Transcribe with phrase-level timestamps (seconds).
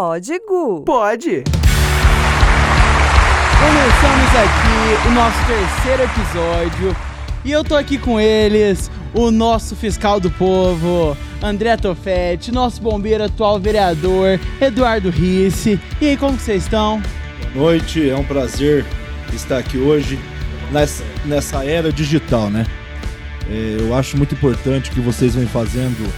[0.00, 0.82] Pode, Gu.
[0.82, 1.42] Pode.
[3.58, 6.96] Começamos aqui o nosso terceiro episódio
[7.44, 13.24] e eu tô aqui com eles, o nosso fiscal do povo, André Tofetti, nosso bombeiro
[13.24, 15.80] atual vereador, Eduardo Risse.
[16.00, 17.02] E aí, como vocês estão?
[17.52, 18.86] Boa noite, é um prazer
[19.32, 20.16] estar aqui hoje
[20.70, 22.64] nessa, nessa era digital, né?
[23.50, 26.08] É, eu acho muito importante que vocês vêm fazendo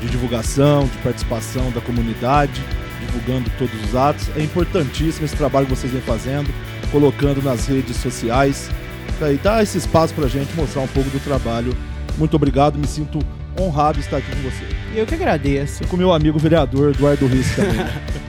[0.00, 2.64] de divulgação, de participação da comunidade,
[3.00, 4.28] divulgando todos os atos.
[4.36, 6.52] É importantíssimo esse trabalho que vocês vêm fazendo,
[6.90, 8.70] colocando nas redes sociais,
[9.18, 11.74] para dar esse espaço para a gente mostrar um pouco do trabalho.
[12.16, 13.18] Muito obrigado, me sinto
[13.60, 14.64] honrado de estar aqui com você.
[14.94, 15.82] Eu que agradeço.
[15.82, 17.86] E com meu amigo vereador Eduardo Risse também.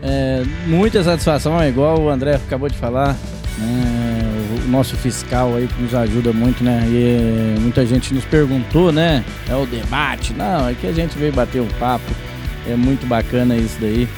[0.00, 3.16] É, muita satisfação, é igual o André acabou de falar.
[3.58, 6.84] né, o nosso fiscal aí que nos ajuda muito, né?
[6.86, 9.24] E é, muita gente nos perguntou, né?
[9.48, 10.32] É o debate.
[10.34, 12.10] Não, é que a gente veio bater um papo.
[12.68, 14.08] É muito bacana isso daí.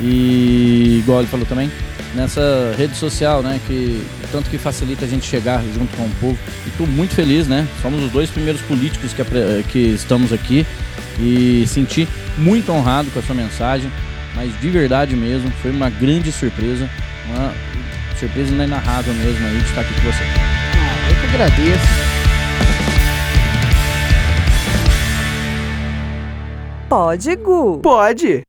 [0.00, 1.70] E igual ele falou também,
[2.14, 3.60] nessa rede social, né?
[3.66, 4.00] Que
[4.30, 6.38] tanto que facilita a gente chegar junto com o povo.
[6.66, 7.66] E tô muito feliz, né?
[7.82, 9.22] Somos os dois primeiros políticos que,
[9.70, 10.66] que estamos aqui.
[11.20, 13.90] E senti muito honrado com a sua mensagem
[14.38, 16.88] mas de verdade mesmo, foi uma grande surpresa,
[17.28, 17.52] uma
[18.18, 20.22] surpresa inenarrável mesmo aí de estar aqui com você.
[20.22, 22.07] Ah, eu que agradeço.
[26.88, 27.80] Pode, Gu.
[27.80, 28.44] Pode.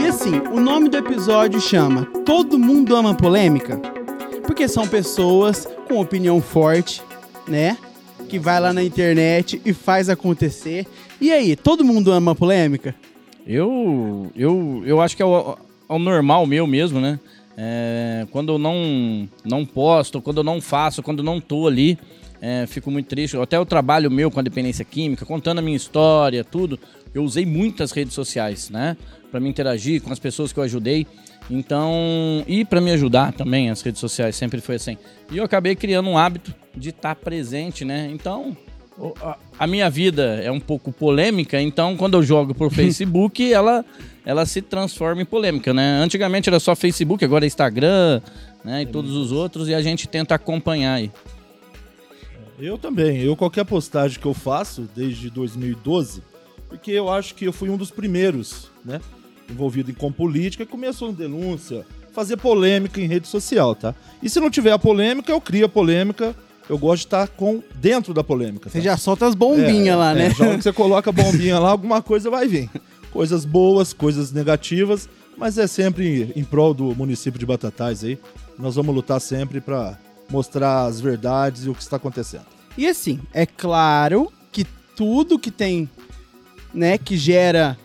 [0.00, 3.76] E assim, o nome do episódio chama Todo Mundo Ama Polêmica?
[4.46, 7.02] Porque são pessoas com opinião forte,
[7.46, 7.76] né?
[8.30, 10.86] Que vai lá na internet e faz acontecer.
[11.20, 12.94] E aí, todo mundo ama polêmica?
[13.46, 15.56] Eu, eu, eu acho que é o,
[15.88, 17.20] é o normal meu mesmo, né?
[17.58, 21.98] É, quando eu não, não posto, quando eu não faço, quando eu não tô ali,
[22.40, 23.36] é, fico muito triste.
[23.36, 26.78] Até o trabalho meu com a dependência química, contando a minha história, tudo,
[27.14, 28.96] eu usei muitas redes sociais, né?
[29.30, 31.06] Pra me interagir com as pessoas que eu ajudei.
[31.50, 34.96] Então, e pra me ajudar também, as redes sociais sempre foi assim.
[35.30, 38.08] E eu acabei criando um hábito de estar presente, né?
[38.12, 38.56] Então,
[39.22, 43.84] a- a minha vida é um pouco polêmica, então quando eu jogo pro Facebook, ela,
[44.24, 46.00] ela se transforma em polêmica, né?
[46.02, 48.20] Antigamente era só Facebook, agora é Instagram,
[48.64, 48.82] né?
[48.82, 51.10] E todos os outros, e a gente tenta acompanhar aí.
[52.58, 53.20] Eu também.
[53.20, 56.22] Eu qualquer postagem que eu faço desde 2012,
[56.68, 59.00] porque eu acho que eu fui um dos primeiros, né,
[59.50, 63.94] envolvido em com política, começou uma denúncia, fazer polêmica em rede social, tá?
[64.22, 66.34] E se não tiver a polêmica, eu crio a polêmica.
[66.68, 68.68] Eu gosto de estar com dentro da polêmica.
[68.68, 68.84] Você tá?
[68.84, 70.30] já solta as bombinhas É, lá, é, né?
[70.30, 72.68] Já que você coloca a bombinha lá, alguma coisa vai vir.
[73.12, 78.18] Coisas boas, coisas negativas, mas é sempre em prol do município de Batatais aí.
[78.58, 79.96] Nós vamos lutar sempre para
[80.30, 82.46] mostrar as verdades e o que está acontecendo.
[82.76, 84.64] E assim, é claro que
[84.96, 85.88] tudo que tem,
[86.74, 87.76] né, que gera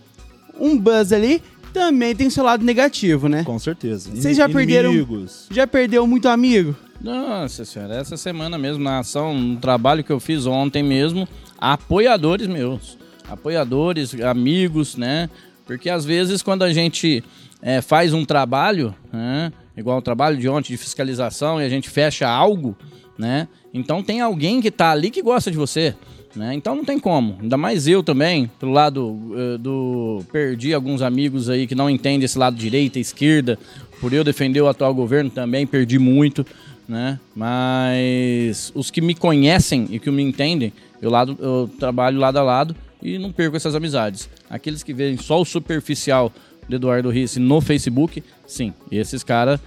[0.59, 1.41] um buzz ali,
[1.74, 3.44] também tem seu lado negativo, né?
[3.46, 4.12] Com certeza.
[4.13, 5.47] Vocês já perderam- Inimigos.
[5.50, 6.75] Já perdeu muito amigo?
[7.00, 12.47] Nossa senhora, essa semana mesmo, na ação, no trabalho que eu fiz ontem mesmo, apoiadores
[12.47, 12.97] meus.
[13.30, 15.30] Apoiadores, amigos, né?
[15.66, 17.24] Porque às vezes quando a gente
[17.62, 19.53] eh, faz um trabalho, né?
[19.81, 22.78] Igual o trabalho de ontem de fiscalização e a gente fecha algo,
[23.18, 23.47] né?
[23.74, 25.96] Então tem alguém que tá ali que gosta de você.
[26.36, 26.53] Né?
[26.53, 27.38] Então não tem como.
[27.42, 30.24] Ainda mais eu também, pelo lado eh, do.
[30.31, 33.59] Perdi alguns amigos aí que não entendem esse lado direita, esquerda.
[34.00, 36.46] Por eu defender o atual governo também, perdi muito.
[36.88, 37.19] Né?
[37.36, 40.72] Mas os que me conhecem e que me entendem,
[41.02, 44.30] eu, lado, eu trabalho lado a lado e não perco essas amizades.
[44.50, 46.31] Aqueles que veem só o superficial
[46.72, 49.59] do Eduardo Risse no Facebook, sim, esses caras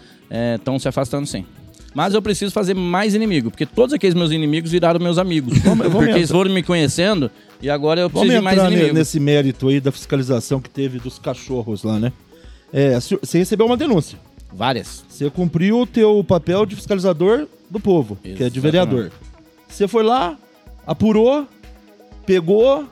[0.57, 1.45] estão se afastando sim.
[1.95, 5.57] Mas eu preciso fazer mais inimigo, porque todos aqueles meus inimigos viraram meus amigos.
[5.59, 7.31] vamos porque eles foram me conhecendo
[7.63, 8.95] e agora eu preciso de mais inimigo.
[8.95, 12.13] nesse mérito aí da fiscalização que teve dos cachorros lá, né?
[12.73, 14.19] É, você recebeu uma denúncia.
[14.53, 15.05] Várias.
[15.09, 18.61] Você cumpriu o teu papel de fiscalizador do povo, que é de Exatamente.
[18.61, 19.13] vereador.
[19.69, 20.37] Você foi lá,
[20.85, 21.47] apurou,
[22.27, 22.89] pegou,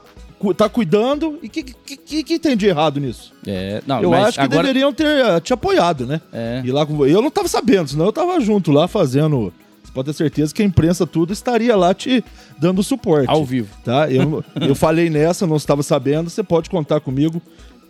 [0.55, 1.39] tá cuidando.
[1.43, 3.33] E o que, que, que, tem de errado nisso?
[3.47, 4.63] É, não, eu acho que agora...
[4.63, 6.21] deveriam ter eh, te apoiado, né?
[6.33, 6.63] É.
[6.65, 7.07] E lá com...
[7.07, 9.53] Eu não tava sabendo, senão eu tava junto lá fazendo.
[9.83, 12.25] Você pode ter certeza que a imprensa tudo estaria lá te
[12.59, 13.29] dando suporte.
[13.29, 13.69] Ao vivo.
[13.85, 14.11] Tá?
[14.11, 17.41] Eu, eu falei nessa, não estava sabendo, você pode contar comigo.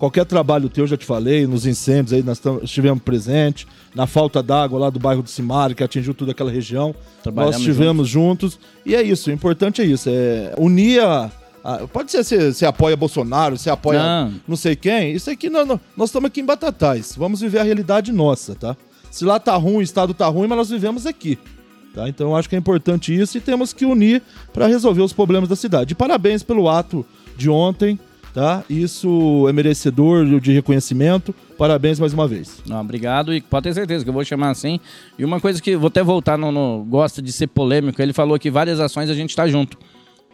[0.02, 4.76] Qualquer trabalho teu, já te falei, nos incêndios aí nós estivemos presentes, na falta d'água
[4.76, 6.92] lá do bairro do Simário, que atingiu toda aquela região.
[7.32, 8.58] Nós estivemos juntos.
[8.84, 11.30] E é isso, o importante é isso, é unir a.
[11.64, 14.34] a- pode ser você, você apoia Bolsonaro, você apoia Não.
[14.48, 15.12] não, sei quem.
[15.12, 15.66] Isso aqui, nós,
[15.96, 17.14] nós estamos aqui em Batatais.
[17.16, 18.76] Vamos viver a realidade nossa, tá?
[19.10, 21.38] Se lá tá ruim, o estado tá ruim, mas nós vivemos aqui.
[21.94, 22.08] Tá?
[22.08, 24.22] Então eu acho que é importante isso e temos que unir
[24.52, 25.92] para resolver os problemas da cidade.
[25.92, 27.04] E parabéns pelo ato
[27.36, 27.98] de ontem,
[28.32, 28.64] tá?
[28.70, 31.34] Isso é merecedor de reconhecimento.
[31.58, 32.62] Parabéns mais uma vez.
[32.66, 34.80] Não, obrigado e pode ter certeza que eu vou chamar assim.
[35.18, 38.38] E uma coisa que vou até voltar no, no- gosta de ser polêmico, ele falou
[38.38, 39.76] que várias ações a gente está junto,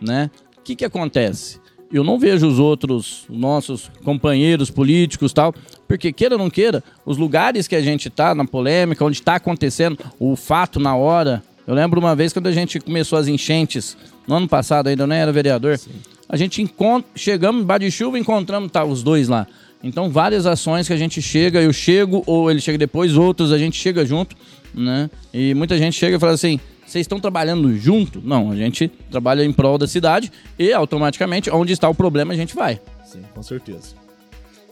[0.01, 0.31] né?
[0.69, 1.59] O que que acontece?
[1.91, 5.55] Eu não vejo os outros nossos companheiros políticos tal,
[5.89, 9.37] porque queira ou não queira, os lugares que a gente tá na polêmica, onde está
[9.37, 11.43] acontecendo o fato na hora.
[11.67, 15.07] Eu lembro uma vez quando a gente começou as enchentes, no ano passado ainda eu
[15.07, 15.81] nem era vereador,
[16.29, 19.47] a gente encontra, chegamos embaixo de chuva, encontramos tá, os dois lá.
[19.83, 23.59] Então, várias ações que a gente chega, eu chego, ou ele chega depois, outros a
[23.59, 24.37] gente chega junto,
[24.75, 25.09] né?
[25.33, 28.21] E muita gente chega e fala assim: vocês estão trabalhando junto?
[28.25, 32.37] Não, a gente trabalha em prol da cidade e automaticamente, onde está o problema, a
[32.37, 32.81] gente vai.
[33.05, 33.95] Sim, com certeza.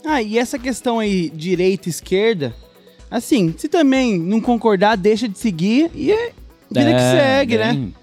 [0.05, 2.55] Ah, e essa questão aí, direita e esquerda,
[3.11, 6.33] assim, se também não concordar, deixa de seguir e é
[6.71, 7.73] vida que segue, né?
[7.73, 7.95] bem-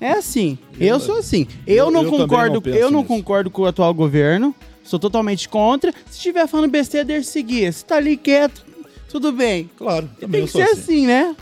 [0.00, 0.58] É assim.
[0.80, 1.46] Eu sou assim.
[1.66, 3.08] Eu, Eu- não eu concordo, não eu não nisso.
[3.08, 4.52] concordo com o atual governo.
[4.82, 5.92] Sou totalmente contra.
[6.10, 7.72] Se estiver falando besteira, deixa de seguir.
[7.72, 8.64] Se tá ali quieto,
[9.08, 9.70] tudo bem.
[9.76, 10.80] Claro, Tem também eu que sou ser assim.
[10.80, 11.36] assim, né?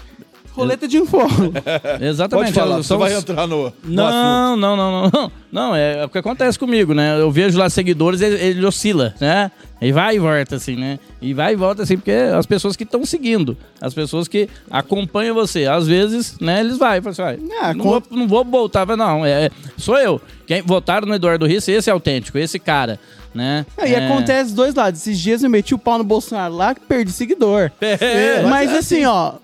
[0.61, 1.53] Roleta de fogo.
[2.01, 2.53] Exatamente.
[2.55, 3.73] Pode falar, vai entrar no, no.
[3.85, 5.33] Não, não, não, não, não.
[5.53, 7.21] Não, é o que acontece comigo, né?
[7.21, 9.51] Eu vejo lá seguidores, ele, ele oscila, né?
[9.81, 10.99] E vai e volta, assim, né?
[11.21, 15.35] E vai e volta, assim, porque as pessoas que estão seguindo, as pessoas que acompanham
[15.35, 19.25] você, às vezes, né, eles vai, assim, ah, Ah, não, vou, não vou voltar, não,
[19.27, 20.21] é, é- sou eu.
[20.47, 23.01] Quem votaram no Eduardo Risse, esse é autêntico, esse cara,
[23.35, 23.67] né?
[23.77, 24.06] Ah, E É.
[24.06, 25.01] acontece dos dois lados.
[25.01, 27.71] Esses dias eu meti o pau no Bolsonaro lá que perdi seguidor.
[27.81, 29.35] É, mas assim, ó.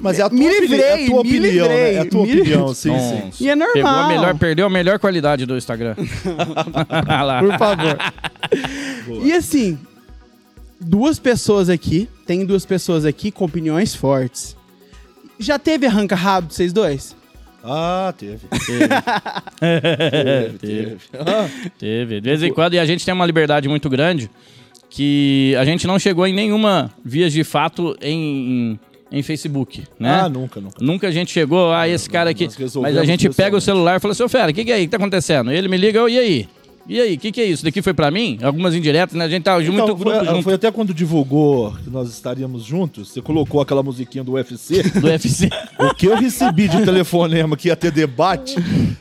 [0.00, 1.94] Mas é a tua, Me opini- livrei, é a tua me opinião, né?
[1.94, 3.24] É a tua livrei, me opinião, sim, sim.
[3.26, 3.74] Nossa, E é normal.
[3.74, 5.94] Pegou a melhor, perdeu a melhor qualidade do Instagram.
[7.40, 7.98] Por favor.
[9.24, 9.78] e assim,
[10.80, 14.56] duas pessoas aqui, tem duas pessoas aqui com opiniões fortes.
[15.38, 17.14] Já teve arranca-rabo de vocês dois?
[17.68, 18.46] Ah, teve.
[19.60, 20.96] Teve, teve.
[21.78, 22.20] Teve.
[22.20, 24.30] De vez em quando, e a gente tem uma liberdade muito grande
[24.88, 28.14] que a gente não chegou em nenhuma vias de fato em,
[28.72, 28.80] em,
[29.18, 30.20] em Facebook, né?
[30.20, 30.84] Ah, nunca, nunca.
[30.84, 32.48] Nunca a gente chegou, ah, esse cara aqui.
[32.80, 34.82] Mas a gente pega o celular e fala, seu fera, o que, que é aí?
[34.82, 35.50] O que tá acontecendo?
[35.50, 36.48] Ele me liga, eu, e aí?
[36.88, 37.64] E aí, o que, que é isso?
[37.64, 38.38] Daqui foi pra mim?
[38.42, 39.24] Algumas indiretas, né?
[39.24, 42.62] A gente tá muito Então, grupo foi, junto foi até quando divulgou que nós estaríamos
[42.64, 44.84] juntos, você colocou aquela musiquinha do UFC.
[45.00, 45.48] do UFC.
[45.80, 48.54] o que eu recebi de telefonema que ia ter debate,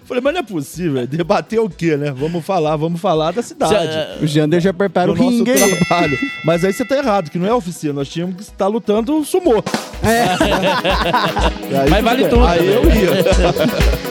[0.03, 2.11] falei, mas não é possível, debater o quê, né?
[2.11, 4.23] Vamos falar, vamos falar da cidade.
[4.23, 5.75] O Jander já prepara o nosso ringue aí.
[5.75, 6.17] trabalho.
[6.43, 9.63] Mas aí você tá errado, que não é oficina, nós tínhamos que estar lutando sumô.
[10.05, 12.75] Aí, Mas vale tudo, Aí né?
[12.75, 14.04] eu ia.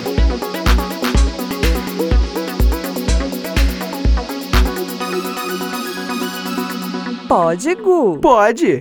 [7.36, 8.19] Pode, Gu.
[8.20, 8.81] Pode.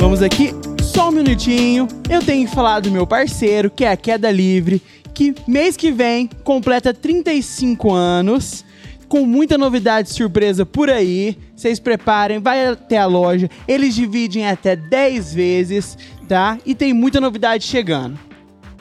[0.00, 1.88] Vamos aqui, só um minutinho.
[2.08, 4.80] Eu tenho que falar do meu parceiro, que é a Queda Livre,
[5.12, 8.64] que mês que vem completa 35 anos.
[9.08, 11.36] Com muita novidade surpresa por aí.
[11.56, 13.50] Vocês preparem, vai até a loja.
[13.66, 15.98] Eles dividem até 10 vezes,
[16.28, 16.58] tá?
[16.64, 18.16] E tem muita novidade chegando.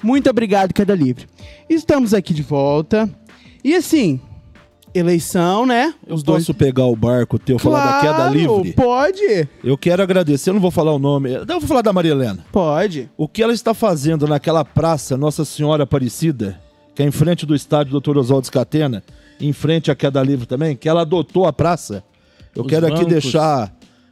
[0.03, 1.25] Muito obrigado, Queda Livre.
[1.67, 3.09] Estamos aqui de volta.
[3.63, 4.21] E assim,
[4.97, 5.94] eleição, né?
[6.05, 8.73] Eu posso pegar o barco teu, falar da queda Claro, livre?
[8.73, 12.11] Pode, Eu quero agradecer, eu não vou falar o nome, eu vou falar da Maria
[12.11, 12.45] Helena.
[12.51, 13.09] pode.
[13.17, 16.59] O que ela está fazendo naquela praça Nossa Senhora Aparecida,
[16.95, 18.17] que é em frente do estádio Dr.
[18.17, 19.03] Oswaldo Scatena,
[19.39, 22.04] em frente à Queda Livre também, que ela adotou a praça.
[22.56, 23.11] Eu Os quero aqui bancos.
[23.13, 23.71] deixar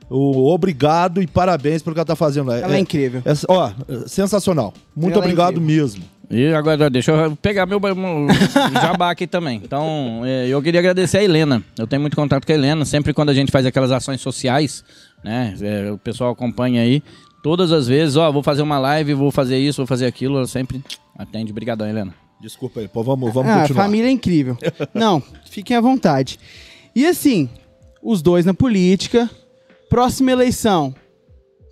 [0.09, 2.51] o obrigado e parabéns pelo que ela está fazendo.
[2.51, 3.21] Ela é, incrível.
[3.25, 4.73] é- ó, é sensacional.
[4.95, 5.83] Muito Ela é obrigado incrível.
[5.83, 6.03] mesmo.
[6.29, 7.93] E agora, deixa eu pegar meu, meu
[8.81, 9.61] jabá aqui também.
[9.63, 11.63] Então, é, eu queria agradecer a Helena.
[11.77, 12.83] Eu tenho muito contato com a Helena.
[12.83, 14.83] Sempre quando a gente faz aquelas ações sociais,
[15.23, 15.53] né?
[15.61, 17.03] é, o pessoal acompanha aí.
[17.43, 20.37] Todas as vezes, ó, vou fazer uma live, vou fazer isso, vou fazer aquilo.
[20.37, 20.81] Ela sempre
[21.17, 21.51] atende.
[21.51, 22.13] Obrigadão, Helena.
[22.41, 23.83] Desculpa aí, pô, vamos, vamos ah, a continuar.
[23.83, 24.57] família é incrível.
[24.93, 26.39] Não, fiquem à vontade.
[26.95, 27.47] E assim,
[28.01, 29.29] os dois na política.
[29.95, 30.93] Próxima eleição.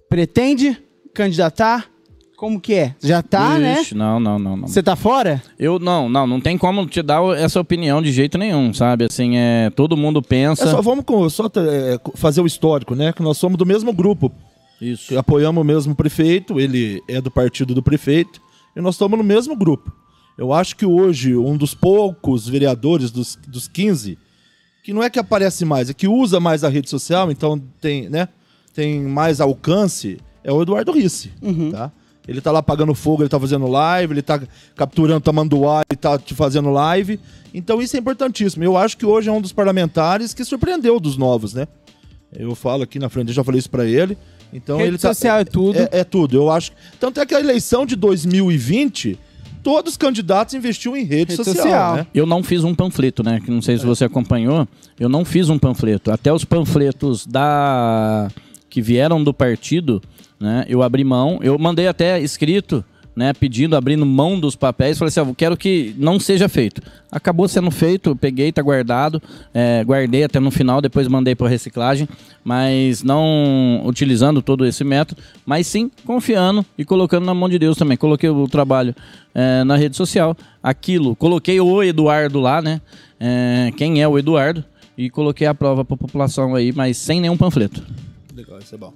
[0.07, 0.81] Pretende
[1.13, 1.89] candidatar?
[2.37, 2.95] Como que é?
[3.03, 3.81] Já tá, né?
[3.81, 4.65] Ixi, Não, não, não, não.
[4.65, 5.43] Você tá fora?
[5.59, 9.07] Eu não, não, não tem como te dar essa opinião de jeito nenhum, sabe?
[9.11, 10.63] Assim, é, todo mundo pensa.
[10.63, 13.11] É só, vamos com- só é, fazer o histórico, né?
[13.11, 14.31] Que nós somos do mesmo grupo.
[14.79, 15.09] Isso.
[15.09, 18.41] que apoiamos o mesmo prefeito, ele é do partido do prefeito,
[18.73, 19.91] e nós estamos no mesmo grupo.
[20.37, 24.17] Eu acho que hoje, um dos poucos vereadores dos, dos 15,
[24.83, 28.09] que não é que aparece mais, é que usa mais a rede social, então tem,
[28.09, 28.27] né,
[28.73, 31.31] tem mais alcance, é o Eduardo Risse,
[31.71, 31.91] tá?
[32.27, 34.41] Ele tá lá pagando fogo, ele tá fazendo live, ele tá
[34.75, 37.19] capturando tamanduá, ele tá te fazendo live.
[37.53, 38.63] Então isso é importantíssimo.
[38.63, 41.67] Eu acho que hoje é um dos parlamentares que surpreendeu dos novos, né?
[42.31, 44.17] Eu falo aqui na frente, eu já falei isso pra ele.
[44.53, 45.77] Então Rede ele tá, social é tudo.
[45.77, 46.71] É, é tudo, eu acho.
[46.97, 49.19] Tanto é que a eleição de 2020
[49.63, 51.95] todos os candidatos investiam em rede, Rede social, social.
[51.95, 52.07] né?
[52.13, 53.39] Eu não fiz um panfleto, né?
[53.43, 54.67] Que não sei se você acompanhou.
[54.99, 56.11] Eu não fiz um panfleto.
[56.11, 58.27] Até os panfletos da
[58.69, 60.01] que vieram do partido,
[60.39, 60.65] né?
[60.67, 61.39] Eu abri mão.
[61.41, 62.83] Eu mandei até escrito,
[63.15, 63.33] né?
[63.33, 64.97] Pedindo, abrindo mão dos papéis.
[64.97, 66.81] Falei assim, eu quero que não seja feito.
[67.11, 68.15] Acabou sendo feito.
[68.15, 69.21] Peguei, tá guardado.
[69.53, 70.81] é, guardei até no final.
[70.81, 72.07] Depois mandei para reciclagem,
[72.43, 77.77] mas não utilizando todo esse método, mas sim confiando e colocando na mão de Deus
[77.77, 77.97] também.
[77.97, 78.95] Coloquei o trabalho
[79.33, 80.35] é, na rede social.
[80.61, 82.81] Aquilo, coloquei o Eduardo lá, né?
[83.19, 84.63] É, quem é o Eduardo?
[84.97, 87.83] E coloquei a prova para a população aí, mas sem nenhum panfleto.
[88.35, 88.93] Legal, isso é bom.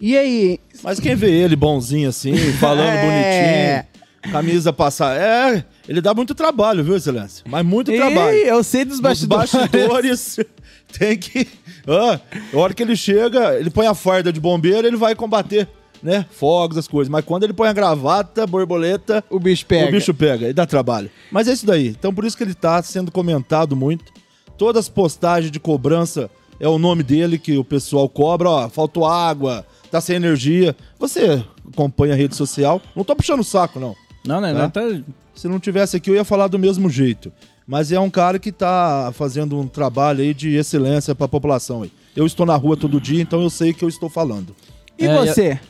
[0.00, 3.82] E aí, Mas quem vê ele bonzinho assim, falando É.
[4.22, 5.16] bonitinho, camisa passar.
[5.20, 7.44] É, ele dá muito trabalho, viu, Excelência?
[7.48, 8.36] Mas muito Ei, trabalho.
[8.36, 9.52] eu sei dos Nos bastidores.
[9.52, 10.38] bastidores
[10.98, 11.48] tem que.
[11.86, 12.20] Ah,
[12.52, 15.66] a hora que ele chega, ele põe a farda de bombeiro, ele vai combater,
[16.02, 16.26] né?
[16.30, 17.10] Fogos, as coisas.
[17.10, 19.88] Mas quando ele põe a gravata, borboleta, O bicho pega.
[19.88, 21.10] o bicho pega e dá trabalho.
[21.32, 21.88] Mas é isso daí.
[21.88, 24.12] Então por isso que ele tá sendo comentado muito.
[24.56, 28.50] Todas as postagens de cobrança é o nome dele que o pessoal cobra.
[28.50, 30.74] Ó, faltou água, tá sem energia.
[30.98, 32.80] Você acompanha a rede social.
[32.94, 33.94] Não tô puxando o saco, não.
[34.24, 34.52] Não, né?
[34.52, 34.58] Tá.
[34.60, 35.02] Não tá...
[35.34, 37.32] Se não tivesse aqui, eu ia falar do mesmo jeito.
[37.66, 41.92] Mas é um cara que tá fazendo um trabalho aí de excelência pra população aí.
[42.16, 44.56] Eu estou na rua todo dia, então eu sei que eu estou falando.
[44.98, 45.60] E É, você?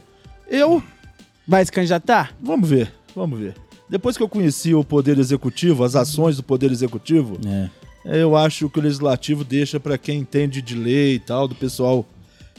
[0.49, 0.83] Eu,
[1.47, 2.33] Vai se candidatar?
[2.41, 3.55] vamos ver, vamos ver.
[3.91, 7.69] Depois que eu conheci o Poder Executivo, as ações do Poder Executivo, É.
[8.23, 12.07] eu acho que o Legislativo deixa pra quem entende de lei e tal, do pessoal.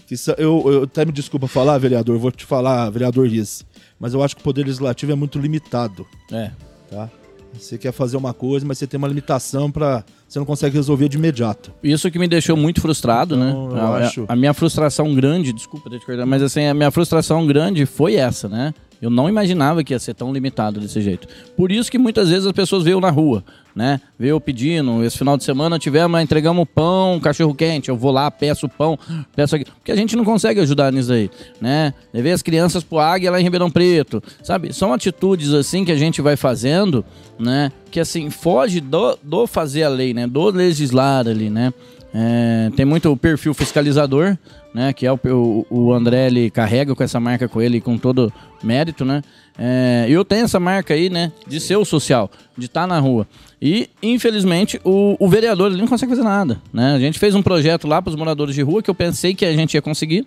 [0.10, 3.64] Que eu, eu até me desculpa falar, vereador, vou te falar, vereador Riz,
[4.00, 6.06] mas eu acho que o Poder Legislativo é muito limitado.
[6.32, 6.50] É.
[6.90, 7.10] tá?
[7.54, 11.10] Você quer fazer uma coisa, mas você tem uma limitação para você não consegue resolver
[11.10, 11.72] de imediato.
[11.84, 13.80] Isso que me deixou muito frustrado, Então, né?
[13.80, 17.46] eu A, acho- a minha frustração grande, desculpa te cortar, mas assim, a minha frustração
[17.48, 18.74] grande foi essa, né?
[19.02, 21.28] Eu não imaginava que ia ser tão limitado desse jeito.
[21.56, 24.02] Por isso que muitas vezes as pessoas veio na rua, né?
[24.18, 28.68] Veio pedindo, esse final de semana tivemos, entregamos pão, cachorro quente, eu vou lá, peço
[28.68, 29.00] pão,
[29.36, 29.66] peço aqui.
[29.66, 31.30] Porque a gente não consegue ajudar nisso aí,
[31.62, 31.94] né?
[32.14, 34.74] Levei as crianças pro Águia lá em Ribeirão Preto, sabe?
[34.74, 37.06] São atitudes assim que a gente vai fazendo,
[37.40, 37.72] né?
[37.90, 40.28] Que assim, foge do, do fazer a lei, né?
[40.28, 41.74] Do legislar ali, né?
[42.14, 44.36] É, tem muito perfil fiscalizador,
[44.74, 44.94] né?
[44.94, 48.32] Que é o, o, o André, ele carrega com essa marca com ele com todo
[48.64, 49.22] mérito, né?
[49.58, 51.32] É, eu tenho essa marca aí, né?
[51.48, 53.28] De ser o social, de estar na rua.
[53.62, 56.94] E, infelizmente, o, o vereador ele não consegue fazer nada, né?
[56.96, 59.46] A gente fez um projeto lá para os moradores de rua que eu pensei que
[59.46, 60.26] a gente ia conseguir,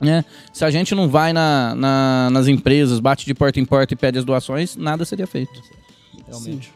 [0.00, 0.24] né?
[0.54, 3.96] Se a gente não vai na, na- nas empresas, bate de porta em porta e
[3.96, 5.52] pede as doações, nada seria feito.
[6.26, 6.70] Realmente.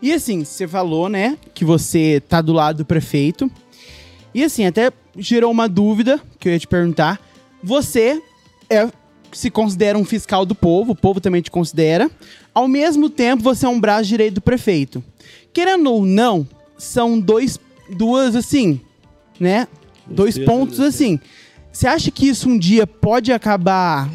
[0.00, 3.50] E assim, você falou, né, que você tá do lado do prefeito.
[4.38, 7.20] E assim, até gerou uma dúvida que eu ia te perguntar.
[7.60, 8.22] Você
[8.70, 8.88] é
[9.32, 12.08] se considera um fiscal do povo, o povo também te considera.
[12.54, 15.02] Ao mesmo tempo, você é um braço direito do prefeito.
[15.52, 16.46] Querendo ou não,
[16.78, 17.58] são dois,
[17.90, 18.80] duas assim,
[19.40, 19.66] né?
[20.06, 21.18] Dois pontos dois assim.
[21.72, 24.08] Você acha que isso um dia pode acabar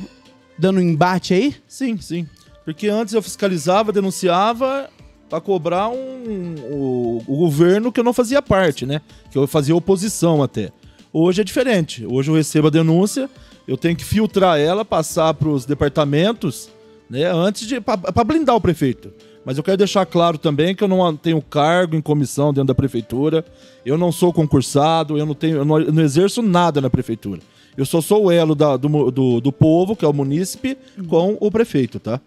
[0.57, 1.53] dando um embate aí?
[1.67, 2.25] Sim, sim.
[2.63, 4.89] Porque antes eu fiscalizava, denunciava
[5.33, 9.01] para cobrar um, o, o governo que eu não fazia parte, né?
[9.31, 10.71] Que eu fazia oposição até.
[11.11, 12.05] Hoje é diferente.
[12.05, 13.27] Hoje eu recebo a denúncia,
[13.67, 16.69] eu tenho que filtrar ela, passar para os departamentos,
[17.09, 17.23] né?
[17.25, 19.11] Antes de para blindar o prefeito.
[19.43, 22.75] Mas eu quero deixar claro também que eu não tenho cargo em comissão dentro da
[22.75, 23.43] prefeitura.
[23.83, 27.41] Eu não sou concursado, eu não tenho, eu não, eu não exerço nada na prefeitura.
[27.75, 31.35] Eu só sou o elo da- do, do, do povo, que é o munícipe, com
[31.39, 32.21] o prefeito, tá?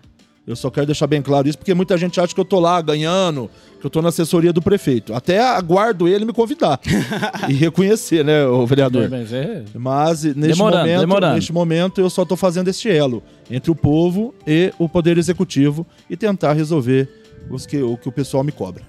[0.47, 2.81] Eu só quero deixar bem claro isso, porque muita gente acha que eu tô lá
[2.81, 3.51] ganhando,
[3.81, 5.13] que eu tô na assessoria do prefeito.
[5.13, 6.79] Até aguardo ele me convidar
[7.49, 9.09] e reconhecer, né, o vereador.
[9.11, 11.35] Mas é- Mas neste Demorando, momento, demorando.
[11.35, 15.85] neste momento eu só estou fazendo este elo entre o povo e o poder executivo
[16.09, 17.09] e tentar resolver
[17.51, 18.85] os que, o que o pessoal me cobra.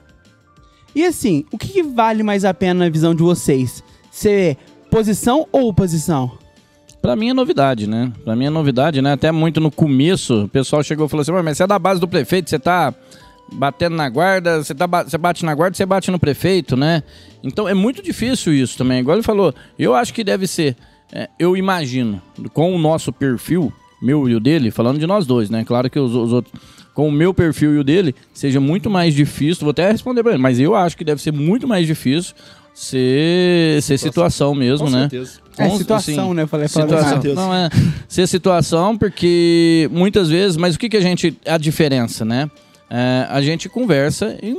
[0.95, 3.83] E assim, o que, que vale mais a pena na visão de vocês?
[4.11, 4.57] Ser
[4.91, 6.37] posição ou oposição?
[7.01, 8.12] Pra mim é novidade, né?
[8.24, 9.13] Pra mim é novidade, né?
[9.13, 11.80] Até muito no começo, o pessoal chegou e falou assim: "Ué, mas você é da
[11.80, 12.94] base do prefeito, você tá
[13.54, 17.04] batendo na guarda, você, tá, você bate na guarda, você bate no prefeito, né?
[17.44, 19.00] Então é muito difícil isso também.
[19.00, 20.75] Igual ele falou, eu acho que deve ser,
[21.13, 22.22] é, eu imagino,
[22.54, 25.63] com o nosso perfil, meu e o dele, falando de nós dois, né?
[25.63, 26.54] Claro que os, os outros,
[26.94, 30.34] com o meu perfil e o dele, seja muito mais difícil, vou até responder pra
[30.34, 32.36] ele, mas eu acho que deve ser muito mais difícil
[32.74, 35.01] ser, ser situação mesmo, Com né?
[35.10, 35.39] certeza.
[35.57, 36.43] É situação, assim, né?
[36.43, 37.09] Eu falei Situação.
[37.09, 37.35] certeza.
[37.35, 37.69] Não é
[38.07, 41.37] ser situação, porque muitas vezes, mas o que, que a gente.
[41.45, 42.49] A diferença, né?
[42.89, 44.55] É, a gente conversa e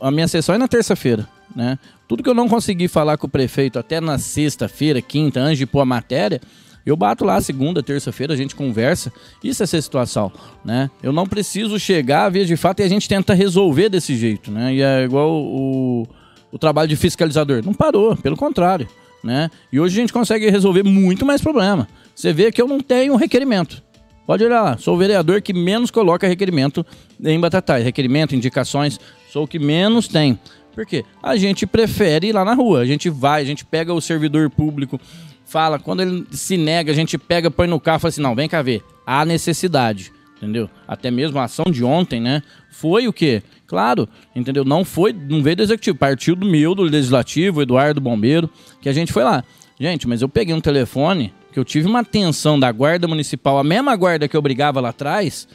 [0.00, 1.78] a minha sessão é na terça-feira, né?
[2.06, 5.64] Tudo que eu não consegui falar com o prefeito até na sexta-feira, quinta, antes de
[5.66, 6.40] pôr a matéria,
[6.84, 9.12] Eu bato lá segunda, terça-feira, a gente conversa.
[9.42, 10.32] Isso é essa situação,
[10.64, 10.90] né?
[11.02, 14.74] Eu não preciso chegar, via de fato, e a gente tenta resolver desse jeito, né?
[14.74, 16.06] E é igual o,
[16.50, 17.64] o trabalho de fiscalizador.
[17.64, 18.88] Não parou, pelo contrário,
[19.22, 19.50] né?
[19.72, 21.88] E hoje a gente consegue resolver muito mais problema.
[22.14, 23.82] Você vê que eu não tenho requerimento.
[24.26, 26.86] Pode olhar lá, sou o vereador que menos coloca requerimento
[27.22, 27.84] em Batatais.
[27.84, 28.98] Requerimento, indicações,
[29.30, 30.38] sou o que menos tem.
[30.74, 31.04] Por quê?
[31.22, 32.80] A gente prefere ir lá na rua.
[32.80, 35.00] A gente vai, a gente pega o servidor público,
[35.44, 38.34] fala, quando ele se nega, a gente pega, põe no carro e fala assim: não,
[38.34, 38.82] vem cá ver.
[39.06, 40.70] Há necessidade, entendeu?
[40.86, 42.42] Até mesmo a ação de ontem, né?
[42.70, 43.42] Foi o quê?
[43.72, 44.66] Claro, entendeu?
[44.66, 48.50] Não foi, não veio do executivo, partiu do meu, do legislativo, Eduardo Bombeiro,
[48.82, 49.42] que a gente foi lá.
[49.80, 53.64] Gente, mas eu peguei um telefone que eu tive uma atenção da guarda municipal, a
[53.64, 55.48] mesma guarda que eu brigava lá atrás,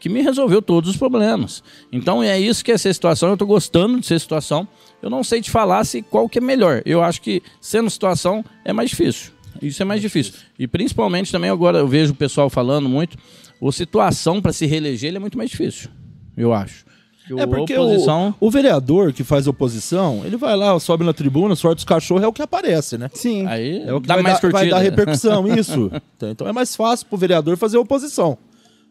[0.00, 1.62] que me resolveu todos os problemas.
[1.92, 3.28] Então é isso que é essa situação.
[3.28, 4.66] Eu estou gostando de ser situação.
[5.00, 6.82] Eu não sei te falar se qual que é melhor.
[6.84, 9.30] Eu acho que sendo situação é mais difícil.
[9.62, 10.32] Isso é mais difícil.
[10.58, 13.16] E principalmente também agora eu vejo o pessoal falando muito,
[13.60, 15.88] o situação para se reeleger ele é muito mais difícil.
[16.36, 16.89] Eu acho.
[17.38, 18.34] É porque oposição...
[18.40, 22.22] o, o, vereador que faz oposição, ele vai lá, sobe na tribuna, sorte os cachorros,
[22.22, 23.10] é o que aparece, né?
[23.12, 23.46] Sim.
[23.46, 25.90] Aí é o que dá vai, mais dar, vai dar repercussão, isso.
[26.22, 28.36] Então é mais fácil pro vereador fazer oposição.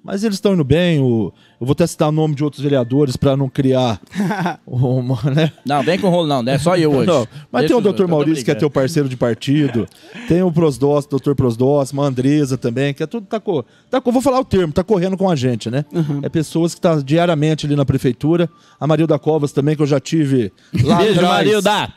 [0.03, 0.99] Mas eles estão indo bem.
[0.99, 3.99] O, eu vou até citar o nome de outros vereadores para não criar
[4.65, 5.51] uma, né?
[5.65, 7.07] Não, vem com rolo não, não é só eu hoje.
[7.07, 9.87] Não, mas Deixa tem o doutor Maurício, que é teu parceiro de partido.
[10.27, 14.21] tem o Prosdós, doutor Prosdós, uma Andresa também, que é tudo, tá, co, tá Vou
[14.21, 15.85] falar o termo, tá correndo com a gente, né?
[15.93, 16.21] Uhum.
[16.23, 18.49] É pessoas que estão tá diariamente ali na prefeitura.
[18.79, 20.51] A Marilda Covas também, que eu já tive
[20.83, 21.33] lá Beijo, atrás.
[21.33, 21.93] Marilda!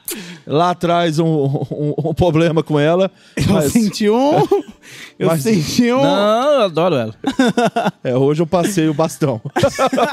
[0.47, 3.11] Lá atrás um, um, um problema com ela.
[3.37, 3.73] Eu mas...
[3.73, 4.47] senti um...
[5.19, 5.43] Eu mas...
[5.43, 6.03] senti um...
[6.03, 7.15] Não, eu adoro ela.
[8.03, 9.41] é, hoje eu passei o bastão.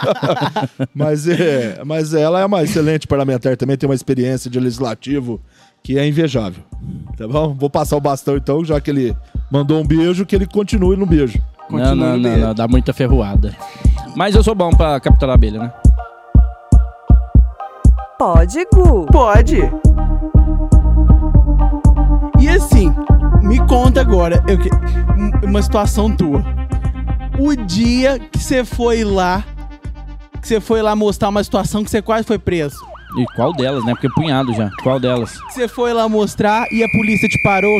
[0.93, 5.41] mas, é, mas ela é uma excelente parlamentar também, tem uma experiência de legislativo
[5.83, 6.63] que é invejável.
[7.17, 7.53] Tá bom?
[7.53, 9.15] Vou passar o bastão então, já que ele
[9.51, 11.41] mandou um beijo, que ele continue no beijo.
[11.67, 13.55] Continue não, não, não, não, dá muita ferroada.
[14.15, 15.73] Mas eu sou bom pra capturar a abelha, né?
[18.17, 19.05] Pode, Gu.
[19.05, 19.71] Pode.
[22.39, 22.93] E assim,
[23.41, 24.57] me conta agora, eu,
[25.47, 26.43] uma situação tua.
[27.39, 29.43] O dia que você foi lá
[30.41, 32.77] que você foi lá mostrar uma situação que você quase foi preso.
[33.17, 33.93] E qual delas, né?
[33.93, 34.69] Porque punhado já.
[34.83, 35.37] Qual delas?
[35.49, 37.79] Você foi lá mostrar e a polícia te parou.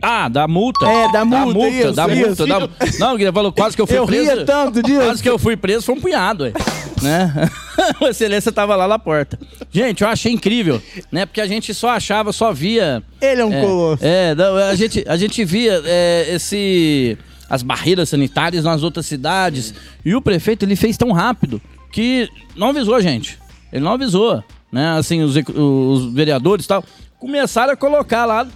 [0.00, 0.86] Ah, da multa.
[0.86, 2.46] É, da multa, da multa, isso, da isso, multa.
[2.46, 2.68] Da...
[2.98, 4.30] Não, ele falou quase que eu fui eu preso.
[4.30, 5.00] Eu ria tanto disso.
[5.00, 6.52] Quase que eu fui preso, foi um punhado, ué.
[7.02, 7.50] né?
[8.00, 9.38] o excelência tava lá na porta.
[9.70, 11.26] Gente, eu achei incrível, né?
[11.26, 13.02] Porque a gente só achava, só via...
[13.20, 14.04] Ele é um é, colosso.
[14.04, 14.34] É,
[14.70, 19.74] a gente, a gente via é, esse as barreiras sanitárias nas outras cidades.
[20.04, 21.60] E o prefeito ele fez tão rápido
[21.92, 23.38] que não avisou a gente.
[23.72, 24.96] Ele não avisou, né?
[24.98, 26.84] Assim, os, os vereadores e tal
[27.24, 28.46] começaram a colocar lá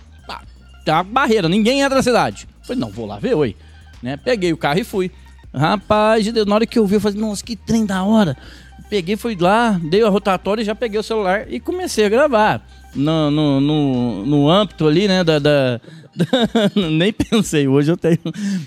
[0.86, 2.46] a barreira, ninguém entra na cidade.
[2.62, 3.56] Falei, não, vou lá ver, oi.
[4.02, 4.16] Né?
[4.18, 5.10] Peguei o carro e fui.
[5.54, 8.36] Rapaz, de Deus, na hora que eu vi, eu falei, nossa, que trem da hora.
[8.88, 12.66] Peguei, fui lá, dei a rotatória, já peguei o celular e comecei a gravar.
[12.94, 15.80] No, no, no, no âmbito ali, né, da, da,
[16.74, 18.18] Nem pensei, hoje eu tenho.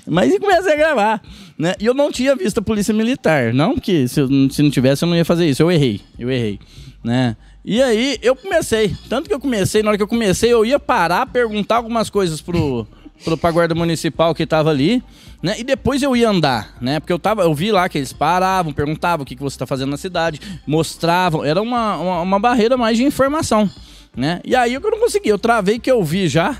[0.07, 1.21] Mas e comecei a gravar.
[1.57, 1.73] Né?
[1.79, 3.53] E eu não tinha visto a polícia militar.
[3.53, 5.61] Não que se, se não tivesse eu não ia fazer isso.
[5.61, 6.01] Eu errei.
[6.17, 6.59] Eu errei.
[7.03, 7.35] Né?
[7.63, 8.95] E aí eu comecei.
[9.09, 12.41] Tanto que eu comecei, na hora que eu comecei, eu ia parar, perguntar algumas coisas
[12.41, 12.87] pro,
[13.23, 15.03] pro, pra guarda municipal que tava ali.
[15.41, 15.59] Né?
[15.59, 16.99] E depois eu ia andar, né?
[16.99, 19.65] Porque eu tava, eu vi lá que eles paravam, perguntavam o que, que você está
[19.65, 21.43] fazendo na cidade, mostravam.
[21.43, 23.69] Era uma, uma, uma barreira mais de informação.
[24.15, 24.39] Né?
[24.45, 26.57] E aí eu não consegui, eu travei que eu vi já,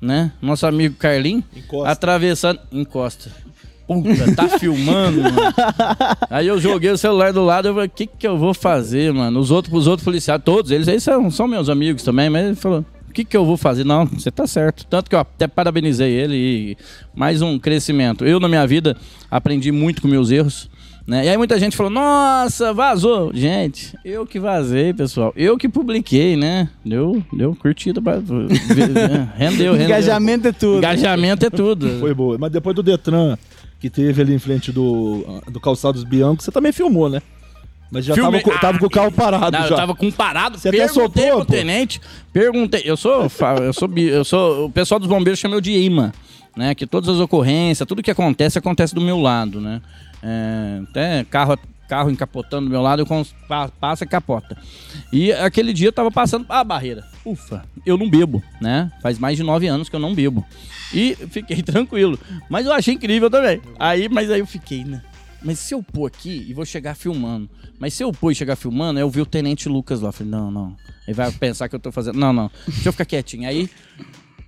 [0.00, 0.32] né?
[0.42, 1.42] Nosso amigo Carlin.
[1.86, 2.60] Atravessando.
[2.72, 3.30] Encosta.
[3.86, 5.36] Puta, tá filmando, mano.
[6.28, 9.14] Aí eu joguei o celular do lado e falei, o que que eu vou fazer,
[9.14, 9.40] mano?
[9.40, 12.54] Os outros, os outros policiais, todos eles aí são, são meus amigos também, mas ele
[12.54, 12.84] falou,
[13.18, 13.84] que que eu vou fazer?
[13.84, 14.86] Não, você tá certo.
[14.86, 16.76] Tanto que eu até parabenizei ele e
[17.14, 18.24] mais um crescimento.
[18.24, 18.96] Eu, na minha vida,
[19.28, 20.70] aprendi muito com meus erros.
[21.04, 21.24] Né?
[21.24, 23.32] E aí muita gente falou, nossa, vazou.
[23.34, 25.32] Gente, eu que vazei, pessoal.
[25.34, 26.68] Eu que publiquei, né?
[26.84, 28.00] Deu, deu curtida.
[28.00, 28.18] Pra...
[29.34, 29.76] rendeu, rendeu.
[29.82, 30.78] Engajamento é tudo.
[30.78, 31.88] Engajamento é tudo.
[31.98, 32.36] Foi boa.
[32.38, 33.36] Mas depois do Detran,
[33.80, 37.20] que teve ali em frente do, do Calçados Bianco, você também filmou, né?
[37.90, 39.74] Mas já tava, com, tava com o carro parado não, já.
[39.74, 40.58] Eu tava com parado.
[40.58, 42.00] Você até soltou, pro tenente.
[42.32, 42.82] Perguntei.
[42.84, 43.22] Eu sou,
[43.62, 44.66] eu sou, eu sou.
[44.66, 46.12] O pessoal dos bombeiros chama eu de imã,
[46.56, 46.74] né?
[46.74, 49.80] Que todas as ocorrências, tudo que acontece acontece do meu lado, né?
[50.22, 53.26] É, até carro, carro encapotando do meu lado, eu
[53.80, 54.56] passa e capota.
[55.10, 57.04] E aquele dia eu tava passando a barreira.
[57.24, 58.92] Ufa, eu não bebo, né?
[59.02, 60.44] Faz mais de nove anos que eu não bebo.
[60.92, 62.18] E fiquei tranquilo.
[62.50, 63.62] Mas eu achei incrível também.
[63.78, 65.02] Aí, mas aí eu fiquei, né?
[65.42, 67.48] Mas se eu pôr aqui e vou chegar filmando.
[67.78, 70.10] Mas se eu pôr e chegar filmando, eu vi o Tenente Lucas lá.
[70.10, 70.76] Falei, não, não.
[71.06, 72.18] Ele vai pensar que eu tô fazendo.
[72.18, 72.50] Não, não.
[72.66, 73.48] Deixa eu ficar quietinho.
[73.48, 73.70] Aí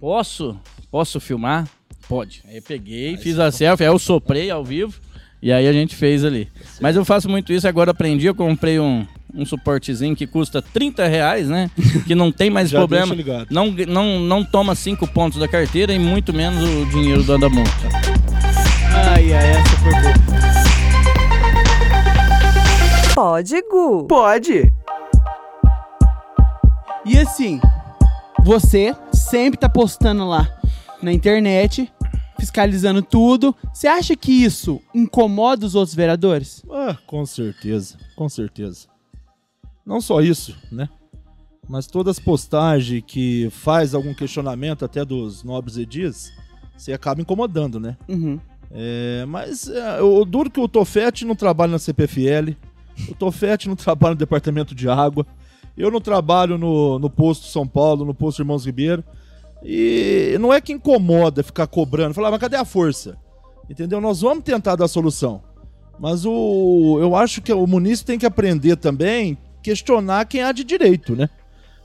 [0.01, 0.59] posso,
[0.91, 1.69] posso filmar?
[2.09, 2.43] Pode.
[2.49, 4.99] Aí eu peguei, fiz a selfie, aí eu soprei ao vivo
[5.43, 6.49] e aí a gente fez ali.
[6.81, 11.07] Mas eu faço muito isso, agora aprendi, eu comprei um, um suportezinho que custa 30
[11.07, 11.71] reais, né?
[12.07, 13.15] Que não tem mais problema.
[13.51, 17.49] Não, não, não toma cinco pontos da carteira e muito menos o dinheiro da da
[17.49, 17.71] multa.
[18.93, 20.40] Ai, ai, essa foi boa.
[23.21, 24.07] Pode, Gu.
[24.07, 24.73] Pode.
[27.05, 27.61] E assim,
[28.43, 30.49] você sempre tá postando lá
[31.03, 31.93] na internet,
[32.39, 33.55] fiscalizando tudo.
[33.75, 36.63] Você acha que isso incomoda os outros vereadores?
[36.71, 38.89] Ah, com certeza, com certeza.
[39.85, 40.89] Não só isso, né?
[41.69, 46.33] Mas todas as postagens que faz algum questionamento até dos nobres edis,
[46.75, 47.99] você acaba incomodando, né?
[48.09, 48.41] Uhum.
[48.71, 52.55] É, mas é, o duro que o Tofete não trabalha na CPFL,
[53.09, 55.27] o Tofete não trabalha no Departamento de Água,
[55.77, 59.05] eu não trabalho no, no posto São Paulo, no posto Irmãos Ribeiro.
[59.63, 63.17] E não é que incomoda ficar cobrando, falar, mas cadê a força?
[63.69, 64.01] Entendeu?
[64.01, 65.43] Nós vamos tentar dar solução.
[65.99, 70.65] Mas o, eu acho que o munícipe tem que aprender também questionar quem há de
[70.65, 71.29] direito, né?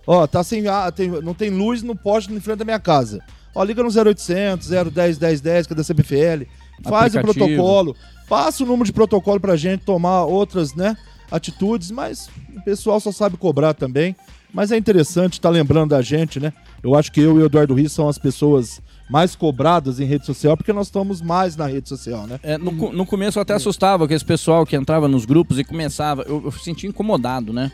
[0.07, 3.19] Ó, tá sem ah, tem, não tem luz no poste em frente da minha casa.
[3.53, 6.45] Ó, liga no 0800 010 1010, que é da CPFL.
[6.83, 7.33] Faz o Aplicativo.
[7.33, 7.95] protocolo,
[8.27, 10.97] passa o número de protocolo pra gente tomar outras, né,
[11.31, 14.15] atitudes, mas o pessoal só sabe cobrar também.
[14.53, 16.53] Mas é interessante estar lembrando da gente, né?
[16.81, 20.25] Eu acho que eu e o Eduardo Rios são as pessoas mais cobradas em rede
[20.25, 22.39] social, porque nós estamos mais na rede social, né?
[22.41, 25.63] É, no, no começo eu até assustava com esse pessoal que entrava nos grupos e
[25.65, 26.21] começava.
[26.21, 27.69] Eu, eu sentia incomodado, né?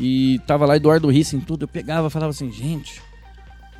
[0.00, 1.64] E tava lá Eduardo Risse em tudo.
[1.64, 3.02] Eu pegava falava assim, gente,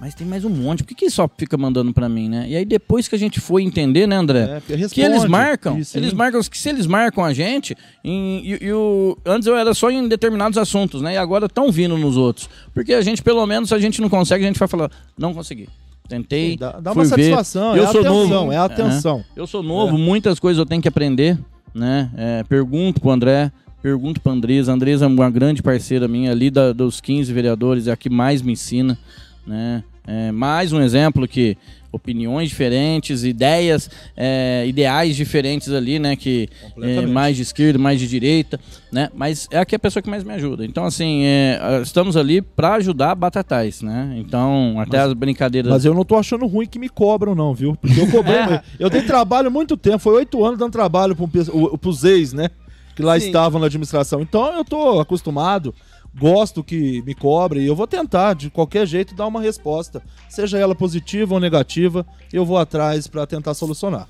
[0.00, 0.83] mas tem mais um monte.
[0.83, 2.46] Por que, que só fica mandando pra mim, né?
[2.48, 4.40] E aí depois que a gente foi entender, né, André?
[4.42, 7.76] É, porque que eles responde, marcam, isso, eles marcam, que se eles marcam a gente,
[8.04, 11.14] em- e, e o, antes eu era só em determinados assuntos, né?
[11.14, 12.48] E agora estão vindo nos outros.
[12.74, 15.33] Porque a gente, pelo menos, se a gente não consegue, a gente vai falar, não
[15.33, 15.68] consegui.
[16.09, 16.57] Tentei.
[16.57, 17.22] Dá, dá fui uma ver.
[17.30, 18.52] satisfação, Eu é sou atenção, novo.
[18.52, 19.24] é atenção.
[19.35, 21.38] Eu sou novo, muitas coisas eu tenho que aprender,
[21.74, 22.11] né?
[22.16, 23.50] É, pergunto pro André,
[23.83, 24.70] pergunto pra Andresa.
[24.72, 28.42] Andresa é uma grande parceira minha ali da- dos 15 vereadores, é a que mais
[28.42, 28.98] me ensina,
[29.46, 29.83] né?
[30.07, 31.57] É, mais um exemplo que
[31.90, 36.14] opiniões diferentes, ideias, é, ideais diferentes ali, né?
[36.16, 36.48] Que
[36.83, 38.59] é, mais de esquerda, mais de direita,
[38.92, 39.09] né?
[39.14, 40.66] Mas é aqui a pessoa que mais me ajuda.
[40.66, 44.14] Então, assim, é, estamos ali pra ajudar Batatais, né?
[44.18, 45.70] Então, até as brincadeiras.
[45.70, 47.74] Mas eu não tô achando ruim que me cobram, não, viu?
[47.76, 48.35] Porque eu cobrei.
[48.78, 52.33] Eu dei trabalho muito tempo, foi oito anos dando trabalho pro, pe- o- pros ex,
[52.33, 52.50] né?
[52.96, 53.26] Que lá Sim.
[53.26, 54.20] estavam na administração.
[54.20, 55.74] Então eu tô acostumado,
[56.16, 60.03] gosto que me cobre e eu vou tentar, de qualquer jeito, dar uma resposta.
[60.29, 64.09] Seja ela positiva ou negativa, eu vou atrás pra tentar solucionar.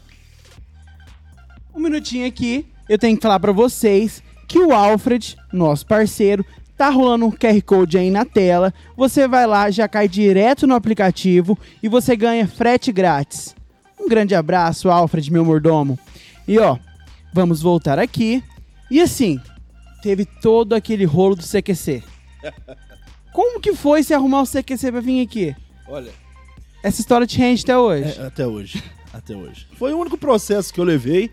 [1.74, 6.44] Um minutinho aqui, eu tenho que falar pra vocês que o Alfred, nosso parceiro,
[6.76, 8.72] tá rolando um QR Code aí na tela.
[8.96, 13.54] Você vai lá, já cai direto no aplicativo e você ganha frete grátis.
[13.98, 15.98] Um grande abraço, Alfred, meu mordomo.
[16.46, 16.76] E ó,
[17.32, 18.42] vamos voltar aqui.
[18.90, 19.40] E assim,
[20.04, 22.02] teve todo aquele rolo do CQC.
[23.32, 25.56] Como que foi se arrumar o CQC pra vir aqui?
[25.88, 26.10] Olha,
[26.82, 28.20] Essa história te rende até hoje.
[28.20, 28.82] é, até hoje.
[29.12, 29.66] Até hoje.
[29.78, 31.30] Foi o único processo que eu levei.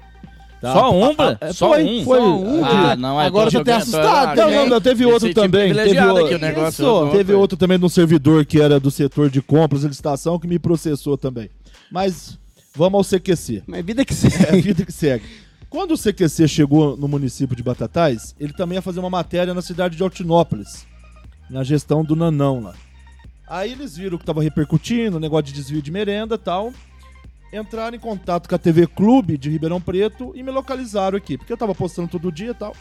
[0.62, 0.74] tá?
[0.74, 1.38] Só um, Bra?
[1.42, 2.04] é, Só foi, um?
[2.06, 2.20] foi.
[2.20, 2.66] Só um?
[2.66, 5.74] Ah, não, é, Agora você tá assustado, ah, Não, não, não, teve outro também.
[5.74, 6.70] Teve, o- aqui o negócio.
[6.70, 6.84] Isso.
[6.84, 10.40] tô- teve outro também de um servidor que era do setor de compras e licitação
[10.40, 11.50] que me processou também.
[11.92, 12.38] Mas
[12.76, 13.64] vamos ao CQC.
[13.68, 14.62] Mas vida que É segue.
[14.62, 15.26] vida que segue.
[15.72, 19.62] Quando o CQC chegou no município de Batatais, ele também ia fazer uma matéria na
[19.62, 20.86] cidade de Altinópolis,
[21.50, 22.74] na gestão do Nanão lá.
[23.48, 26.74] Aí eles viram que estava repercutindo, negócio de desvio de merenda e tal.
[27.54, 31.54] Entraram em contato com a TV Clube de Ribeirão Preto e me localizaram aqui, porque
[31.54, 32.76] eu tava postando todo dia e tal.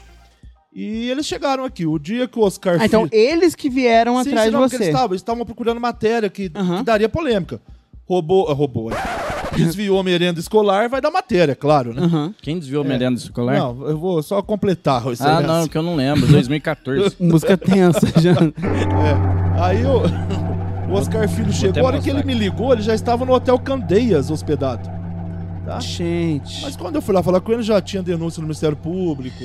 [0.72, 1.86] E eles chegaram aqui.
[1.86, 4.68] O dia que o Oscar Ah, então eles que vieram Sim, atrás sim, de não,
[4.68, 4.90] porque você.
[4.90, 6.78] Eles estavam procurando matéria que, Aham.
[6.78, 7.60] que daria polêmica.
[8.04, 9.29] Roubou, ah, roubou, é.
[9.56, 12.02] Desviou a merenda escolar, vai dar matéria, claro, né?
[12.02, 12.34] Aham.
[12.40, 13.58] Quem desviou merenda escolar?
[13.58, 15.06] Não, eu vou só completar.
[15.12, 16.26] esse ah, não, que eu não lembro.
[16.26, 17.16] 2014.
[17.20, 18.32] Música tensa já.
[18.32, 19.60] É.
[19.60, 20.02] Aí eu,
[20.88, 23.58] o Oscar Filho chegou, a hora que ele me ligou, ele já estava no Hotel
[23.58, 24.88] Candeias hospedado.
[25.64, 25.78] Tá?
[25.80, 26.62] Gente.
[26.62, 29.44] Mas quando eu fui lá falar com ele, já tinha denúncia no Ministério Público,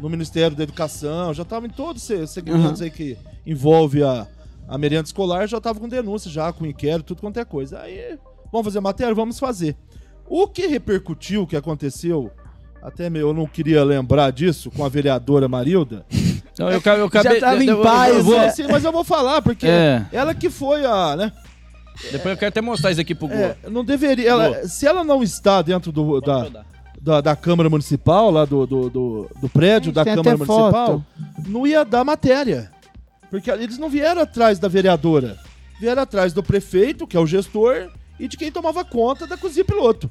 [0.00, 2.84] no Ministério da Educação, já estava em todos os segmentos Uhum.
[2.84, 4.26] aí que envolve a,
[4.68, 7.78] a merenda escolar, já estava com denúncia, já com inquérito, tudo quanto é coisa.
[7.80, 8.18] Aí,
[8.52, 9.14] vamos fazer matéria?
[9.14, 9.74] Vamos fazer.
[10.28, 12.30] O que repercutiu, o que aconteceu,
[12.82, 16.04] até meu, eu não queria lembrar disso, com a vereadora Marilda.
[16.54, 17.40] Então, eu, ca- eu acabei.
[17.40, 18.50] tava em eu- eu- paz, eu vou- é.
[18.50, 20.04] Sim, mas eu vou falar, porque É.
[20.12, 21.32] ela que foi a, né?
[22.12, 23.32] Depois eu quero até mostrar isso aqui pro Gu.
[23.34, 24.28] É, não deveria.
[24.28, 26.46] ela- se ela não está dentro do, da,
[27.00, 31.02] da, da Câmara Municipal, lá do, do, do, do prédio Gente, da Câmara Municipal,
[31.46, 32.70] não ia dar matéria.
[33.30, 35.38] Porque eles não vieram atrás da vereadora.
[35.80, 37.88] vieram atrás do prefeito, que é o gestor,
[38.22, 40.10] e de quem tomava conta da cozinha piloto.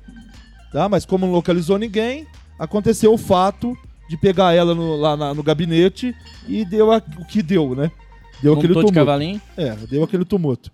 [0.72, 0.88] Tá?
[0.90, 2.28] Mas como não localizou ninguém,
[2.60, 3.76] aconteceu o fato
[4.10, 6.14] de pegar ela no, lá na- no gabinete
[6.48, 7.90] e deu a- o que deu, né?
[8.42, 8.94] Deu aquele Montou de tumulto.
[8.94, 9.42] cavalinho.
[9.56, 10.72] É, deu aquele tumulto.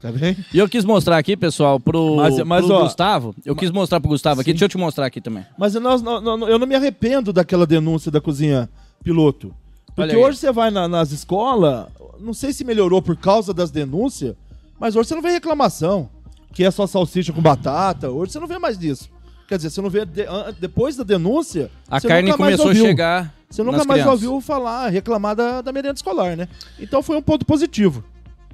[0.00, 0.36] Tá bem?
[0.54, 3.34] E eu quis mostrar aqui, pessoal, pro, Mas- mas, pro ó, Gustavo.
[3.44, 4.50] Eu quis mostrar pro Gustavo aqui.
[4.50, 4.54] Sim.
[4.54, 5.44] Deixa eu te mostrar aqui também.
[5.58, 8.68] Mas nós, eu não me arrependo daquela denúncia da cozinha
[9.02, 9.52] piloto.
[9.96, 11.86] Porque hoje você vai na- nas escolas,
[12.20, 14.36] não sei se melhorou por causa das denúncias,
[14.78, 16.08] mas hoje você não vê reclamação.
[16.52, 18.10] Que é só salsicha com batata.
[18.10, 19.08] Hoje você não vê mais disso.
[19.46, 20.04] Quer dizer, você não vê.
[20.04, 20.26] de-
[20.60, 21.70] depois da denúncia.
[21.88, 22.84] A você carne nunca mais começou a ouviu.
[22.84, 23.34] chegar.
[23.48, 24.22] Você nunca nas mais crianças.
[24.24, 26.48] ouviu falar, reclamar da, da merenda escolar, né?
[26.78, 28.04] Então foi um ponto positivo.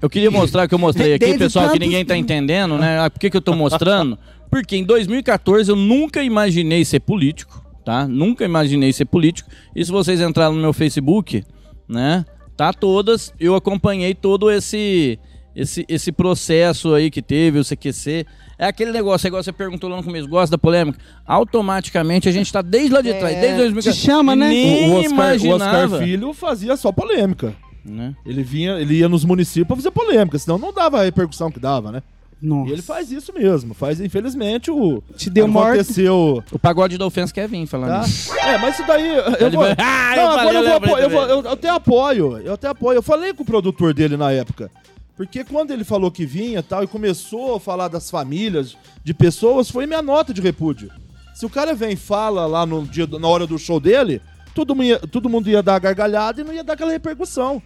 [0.00, 3.00] Eu queria mostrar que eu mostrei aqui, pessoal, que ninguém tá entendendo, né?
[3.00, 4.18] Ah, Por que, que eu tô mostrando?
[4.50, 8.06] Porque em 2014 eu nunca imaginei ser político, tá?
[8.06, 9.50] Nunca imaginei ser político.
[9.74, 11.42] E se vocês entrarem no meu Facebook,
[11.88, 12.24] né?
[12.56, 15.18] Tá todas, eu acompanhei todo esse
[15.54, 18.26] esse, esse processo aí que teve, o CQC.
[18.58, 20.98] É aquele negócio, igual você perguntou lá no começo, gosta da polêmica?
[21.26, 24.00] Automaticamente a gente tá desde lá de É, trás, desde 2014.
[24.00, 24.48] te chama, né?
[24.48, 25.50] Nem o, Oscar, o.
[25.50, 27.54] Oscar Filho fazia só polêmica.
[27.84, 28.14] né?
[28.24, 31.58] Ele vinha, ele ia nos municípios pra fazer polêmica, senão não dava a repercussão que
[31.60, 32.02] dava, né?
[32.40, 32.68] Nossa.
[32.70, 33.72] E ele faz isso mesmo.
[33.74, 35.02] Faz, infelizmente, o.
[35.16, 35.80] Te deu morte.
[35.80, 36.42] aconteceu.
[36.52, 38.00] O pagode da ofensa quer vir falando Tá?
[38.06, 38.34] isso.
[38.38, 39.08] É, mas isso daí.
[39.40, 40.58] Eu vou, Ah, eu não, falei, agora
[41.02, 42.38] eu, vou, apo- eu até apoio.
[42.38, 42.96] Eu até apoio.
[42.98, 44.70] Eu falei com o produtor dele na época.
[45.16, 49.14] Porque quando ele falou que vinha e tal, e começou a falar das famílias, de
[49.14, 50.90] pessoas, foi minha nota de repúdio.
[51.34, 54.20] Se o cara vem e fala lá no dia, na hora do show dele,
[54.54, 57.62] todo, mundo ia- todo mundo ia dar gargalhada e não ia dar aquela repercussão.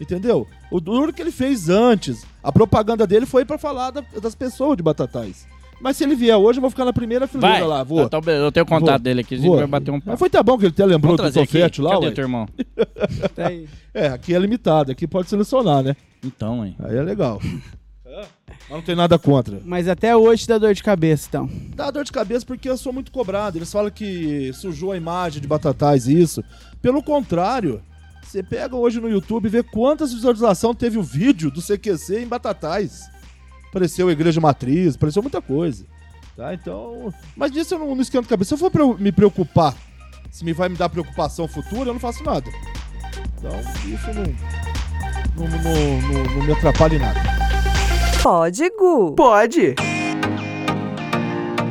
[0.00, 0.46] Entendeu?
[0.70, 4.76] O duro que ele fez antes, a propaganda dele foi pra falar da- das pessoas
[4.76, 5.46] de Batatais.
[5.80, 7.82] Mas se ele vier hoje, eu vou ficar na primeira fileira Vai, lá.
[7.82, 8.02] Vou.
[8.02, 8.98] Então, beleza, eu tenho o contato Vou.
[8.98, 9.56] dele aqui, a gente Vou.
[9.56, 10.16] vai bater um Mas papo.
[10.18, 11.32] foi até bom que ele até lembrou do.
[11.32, 12.12] Tofete lá, Cadê ué.
[12.12, 12.46] teu irmão?
[13.34, 13.50] Tá.
[13.94, 15.96] É, aqui é limitado, aqui pode selecionar, né?
[16.22, 16.76] Então, hein.
[16.80, 17.40] Aí é legal.
[18.04, 19.60] Mas não tem nada contra.
[19.64, 21.48] Mas até hoje dá dor de cabeça, então.
[21.74, 23.56] Dá dor de cabeça porque eu sou muito cobrado.
[23.58, 26.42] Eles falam que sujou a imagem de Batatais e isso.
[26.82, 27.80] Pelo contrário,
[28.22, 32.26] você pega hoje no YouTube e vê quantas visualizações teve o vídeo do CQC em
[32.26, 33.08] Batatais.
[33.68, 35.86] Apareceu a Igreja Matriz, apareceu muita coisa.
[36.36, 36.52] Tá?
[36.52, 37.14] Então.
[37.36, 38.48] Mas disso eu não, não esquento a cabeça.
[38.48, 39.74] Se eu for pre- me preocupar,
[40.30, 42.50] se me vai me dar preocupação futura, eu não faço nada.
[43.38, 43.52] Então,
[43.88, 44.69] isso não.
[45.36, 47.20] Não, não- não- não me atrapalha em nada.
[48.22, 49.12] Pode, Gu.
[49.14, 49.74] Pode.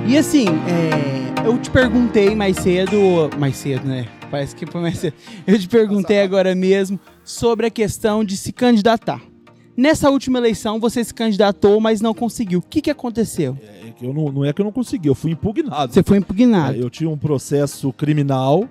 [0.08, 2.98] E assim, é, eu te perguntei mais cedo,
[3.38, 4.08] mais cedo, né?
[4.32, 5.14] Parece que foi mais cedo.
[5.46, 9.22] Eu te perguntei agora mesmo sobre a questão de se candidatar.
[9.78, 12.60] Nessa última eleição você se candidatou, mas não conseguiu.
[12.60, 13.58] O que, que aconteceu?
[13.88, 15.94] É que eu não, não é que eu não consegui, eu fui impugnado.
[15.94, 16.76] Você foi impugnado.
[16.76, 18.68] É, eu tinha um processo criminal,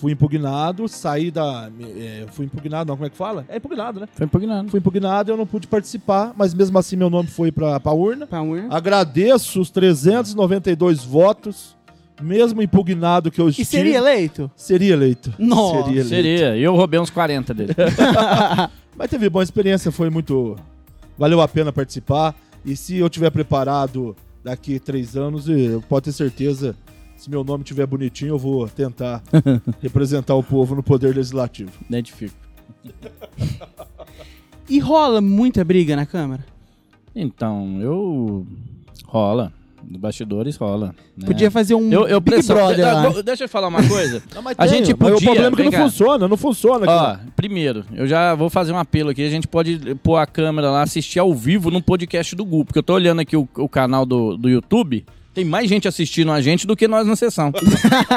[0.00, 1.70] fui impugnado, saí da.
[1.96, 3.44] é, fui impugnado, não, como é que fala?
[3.48, 4.08] É impugnado, né?
[4.14, 4.68] Foi impugnado.
[4.70, 8.26] Fui impugnado, eu não pude participar, mas mesmo assim meu nome foi pra, pra urna.
[8.26, 8.68] Pra urna.
[8.74, 11.76] Agradeço os 392 votos,
[12.20, 13.66] mesmo impugnado que eu E estive.
[13.66, 14.50] seria eleito?
[14.56, 15.32] Seria eleito.
[15.38, 16.08] Nossa, Seria eleito.
[16.08, 16.56] Seria.
[16.56, 17.74] E eu roubei uns 40 dele.
[18.96, 20.56] Mas teve boa experiência, foi muito.
[21.18, 22.34] Valeu a pena participar.
[22.64, 26.74] E se eu tiver preparado daqui três anos, eu pode ter certeza,
[27.20, 29.22] se meu nome estiver bonitinho, eu vou tentar
[29.82, 31.70] representar o povo no poder legislativo.
[31.88, 32.34] Identifico.
[34.68, 36.44] E rola muita briga na Câmara?
[37.14, 38.46] Então, eu.
[39.06, 39.52] Rola.
[39.82, 40.94] Nos bastidores rola.
[41.16, 41.26] né?
[41.26, 43.22] Podia fazer um Eu, eu Big pressão- Brother Ah, lá.
[43.22, 44.22] Deixa eu falar uma coisa.
[44.34, 45.82] Não, mas A gente mas podia, O problema é que não cá.
[45.82, 46.86] funciona, não funciona.
[46.86, 47.30] Ó, aqui.
[47.34, 49.22] primeiro, eu já vou fazer um apelo aqui.
[49.26, 52.66] A gente pode pôr a câmera lá, assistir ao vivo no podcast do Gu.
[52.66, 55.04] Porque eu tô olhando aqui o, o canal do, do YouTube.
[55.40, 57.50] Tem mais gente assistindo a gente do que nós na sessão.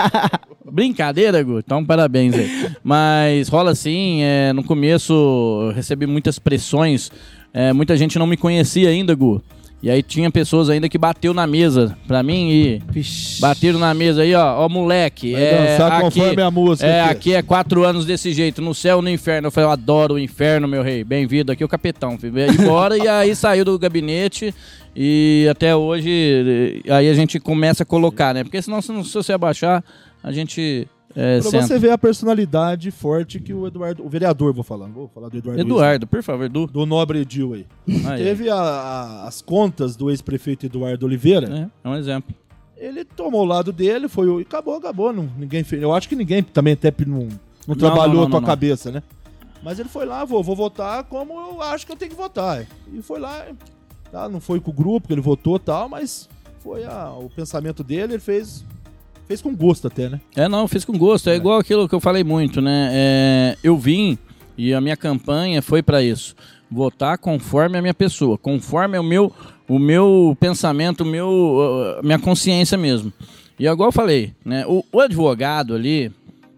[0.70, 1.60] Brincadeira, Gu?
[1.60, 2.70] Então, parabéns aí.
[2.84, 4.22] Mas rola sim.
[4.22, 7.10] é, no começo eu recebi muitas pressões.
[7.54, 9.42] é, muita gente não me conhecia ainda, Gu.
[9.84, 13.42] E aí tinha pessoas ainda que bateu na mesa pra mim e Vixe.
[13.42, 15.34] bateram na mesa aí, ó, ó moleque.
[15.34, 16.88] Vai é, dançar aqui, conforme a música.
[16.88, 17.12] é, aqui.
[17.12, 19.48] aqui é quatro anos desse jeito, no céu no inferno.
[19.48, 21.04] Eu falei, eu adoro o inferno, meu rei.
[21.04, 22.18] Bem-vindo aqui, o capitão.
[22.18, 24.56] Fui embora e aí saiu do gabinete
[24.96, 28.46] e até hoje eh, aí a gente começa a colocar, né?
[28.46, 29.84] Porque senão se, não- se você abaixar,
[30.24, 31.68] a gente é, Pra senta.
[31.68, 35.38] você ver a personalidade forte que o Eduardo, o vereador, vou falar, vou falar do
[35.38, 35.62] Eduardo.
[35.62, 36.60] Eduardo, por favor, Edu.
[36.62, 37.66] Luiz, do Nobre Edil aí.
[38.18, 41.70] Teve a- a- as contas do ex-prefeito Eduardo Oliveira.
[41.84, 42.34] é, é um exemplo.
[42.78, 44.28] Ele tomou o lado dele, foi.
[44.40, 45.14] E acabou, acabou.
[45.14, 45.82] Não, ninguém fez.
[45.82, 47.30] Eu acho que ninguém também até não,
[47.68, 49.02] não, trabalhou não, a tua cabeça, né?
[49.64, 52.66] Mas ele foi lá, vou, vou votar como eu acho que eu tenho que votar.
[52.94, 53.46] E foi lá,
[54.12, 54.28] tá?
[54.28, 56.28] Não foi com o grupo que ele votou e tal, mas
[56.60, 58.66] foi a- o pensamento dele, ele fez.
[59.28, 60.20] Fez com gosto até, né?
[60.36, 61.30] É, não, fiz com gosto.
[61.30, 62.90] É, igual aquilo que eu falei muito, né?
[62.92, 64.18] É, eu vim
[64.58, 66.36] E a minha campanha foi para isso.
[66.70, 69.32] Votar conforme a minha pessoa, conforme o meu,
[69.68, 73.12] o meu pensamento, o meu, minha consciência mesmo.
[73.60, 74.66] E agora eu falei, né?
[74.68, 76.12] O, o advogado ali,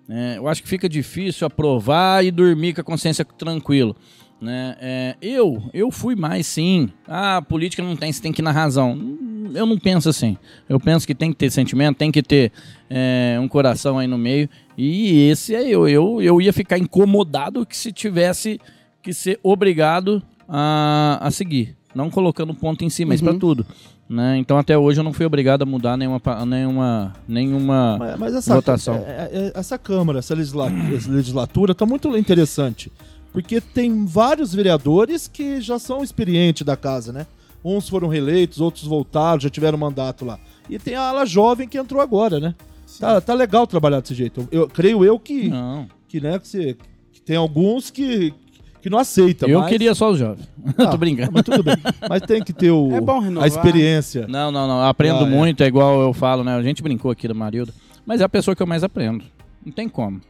[0.08, 3.96] né, eu acho que fica difícil aprovar e dormir com a consciência tranquilo.
[4.42, 4.76] Né?
[4.80, 6.90] É, eu, eu fui mais sim.
[7.08, 8.98] Ah, política não tem, você tem que ir na razão.
[9.54, 10.38] Eu não penso assim.
[10.68, 12.52] Eu penso que tem que ter sentimento, tem que ter
[12.90, 14.50] é, um coração aí no meio.
[14.78, 15.88] E esse é eu.
[15.88, 18.60] Eu, eu ia ficar incomodado que se tivesse
[19.02, 21.76] que ser obrigado a, a seguir.
[21.94, 23.30] Não colocando ponto em si, mas uhum.
[23.30, 23.66] para tudo.
[24.08, 24.38] Né?
[24.38, 28.54] Então até hoje eu não fui obrigado a mudar nenhuma, nenhuma, nenhuma mas, mas essa,
[28.54, 28.96] votação.
[28.96, 32.92] É, é, essa Câmara, essa legislatura está muito interessante.
[33.36, 37.28] Porque tem vários vereadores que já são experientes da casa, né?
[37.62, 40.40] Uns foram reeleitos, outros voltaram, já tiveram mandato lá.
[40.70, 42.56] E tem a ala jovem que entrou agora, né?
[42.98, 44.48] Tá, tá legal trabalhar desse jeito.
[44.50, 45.86] Eu, eu creio eu que, não.
[46.08, 46.78] que, né, que, você,
[47.12, 48.34] que tem alguns que,
[48.82, 49.48] que não aceita.
[49.48, 49.70] Eu mas...
[49.70, 50.48] queria só os jovens.
[50.78, 51.32] Ah, Tô brincando.
[51.34, 51.76] Mas tudo bem.
[52.10, 54.28] Mas tem que ter o, é a experiência.
[54.30, 54.78] Não, não, não.
[54.78, 55.66] Eu aprendo ah, muito, é.
[55.66, 56.56] é igual eu falo, né?
[56.56, 57.74] A gente brincou aqui do Marildo.
[58.06, 59.26] Mas é a pessoa que eu mais aprendo.
[59.66, 60.22] Não tem como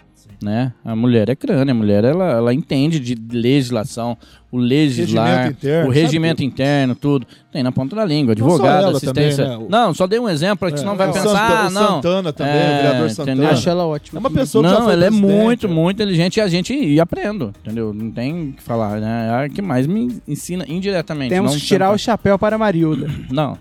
[0.42, 0.74] né?
[0.84, 4.18] A mulher é crânio, a mulher ela, ela entende de legislação,
[4.52, 7.28] o legislar, regimento interno, o regimento interno, tudo.
[7.52, 9.44] Tem na ponta da língua, advogado, assistência.
[9.44, 9.68] Também, né?
[9.70, 11.96] Não, só dei um exemplo, que é, senão vai é, pensar, ah, não.
[11.96, 13.32] Santana também, é, o vereador Santana.
[13.32, 13.52] Entendeu?
[13.52, 14.18] Acho ela ótima.
[14.18, 17.54] É uma pessoa que Não, ela é muito, muito inteligente e a gente e aprendo,
[17.62, 17.94] entendeu?
[17.94, 19.28] Não tem o que falar, né?
[19.28, 21.30] É a que mais me ensina indiretamente.
[21.30, 23.10] Temos que tirar o chapéu para a Marilda.
[23.30, 23.58] Não.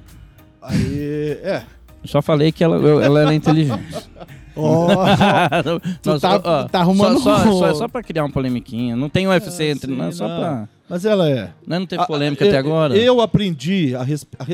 [0.60, 1.62] Aí, é.
[2.04, 3.80] Só falei que ela, ela era inteligente.
[4.56, 8.94] Oh, tá, ó, tá arrumando só, só, só, só pra criar uma polemiquinha.
[8.94, 10.38] Não tem UFC é, entre sim, só não.
[10.38, 10.68] pra.
[10.88, 11.52] Mas ela é.
[11.66, 12.96] Não, não teve polêmica a, até agora.
[12.96, 14.06] Eu aprendi, a, a,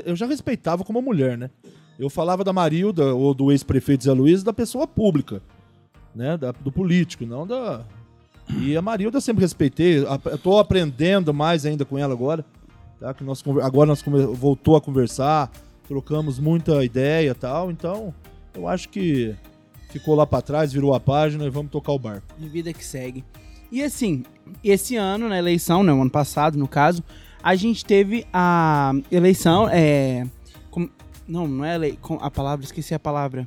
[0.07, 1.51] eu já respeitava como mulher, né?
[1.99, 5.43] Eu falava da Marilda ou do ex-prefeito Zé Luiz da pessoa pública,
[6.15, 6.37] né?
[6.37, 7.83] Da, do político, não da.
[8.59, 9.99] E a Marilda eu sempre respeitei.
[9.99, 12.45] Eu tô aprendendo mais ainda com ela agora.
[12.99, 13.13] Tá?
[13.13, 15.51] Que nós, agora nós voltou a conversar,
[15.87, 17.71] trocamos muita ideia e tal.
[17.71, 18.15] Então,
[18.55, 19.35] eu acho que
[19.91, 22.27] ficou lá para trás, virou a página e vamos tocar o barco.
[22.39, 23.25] De vida que segue.
[23.71, 24.25] E assim,
[24.65, 27.05] esse ano, na eleição, né, o ano passado, no caso,
[27.43, 30.27] a gente teve a eleição, é...
[30.71, 30.89] Com,
[31.27, 33.47] não, não é ele, a palavra, esqueci a palavra.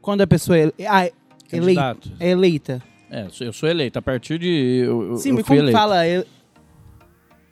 [0.00, 1.12] Quando a pessoa é, ah, é
[1.52, 2.82] eleita, é eleita.
[3.10, 4.84] É, eu sou eleita a partir de.
[4.84, 5.76] Eu, Sim, eu mas como eleito.
[5.76, 6.06] fala?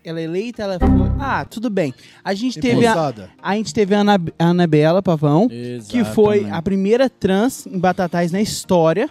[0.05, 0.89] Ela é eleita, ela foi.
[1.19, 1.93] Ah, tudo bem.
[2.25, 5.87] A gente teve a, a gente teve a, Ana, a Anabela Pavão, Exatamente.
[5.89, 9.11] que foi a primeira trans em Batatais na história.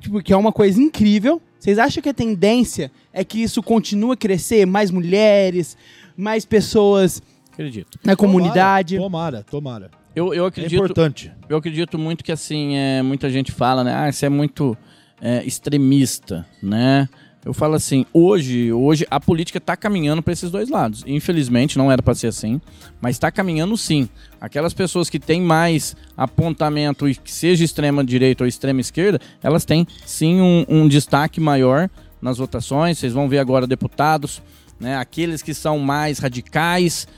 [0.00, 1.40] Tipo, que é uma coisa incrível.
[1.58, 4.66] Vocês acham que a tendência é que isso continue a crescer?
[4.66, 5.76] Mais mulheres,
[6.16, 7.98] mais pessoas Acredito.
[8.04, 8.96] na comunidade?
[8.96, 9.90] Tomara, tomara.
[10.14, 10.74] Eu, eu acredito.
[10.74, 11.32] É importante.
[11.48, 13.94] Eu acredito muito que assim, é, muita gente fala, né?
[13.94, 14.76] Ah, isso é muito
[15.20, 17.08] é, extremista, né?
[17.44, 21.02] Eu falo assim, hoje, hoje a política está caminhando para esses dois lados.
[21.06, 22.60] Infelizmente não era para ser assim,
[23.00, 24.08] mas está caminhando sim.
[24.40, 30.40] Aquelas pessoas que têm mais apontamento seja extrema direita ou extrema esquerda, elas têm sim
[30.40, 32.98] um, um destaque maior nas votações.
[32.98, 34.40] Vocês vão ver agora deputados,
[34.78, 34.96] né?
[34.96, 37.08] Aqueles que são mais radicais,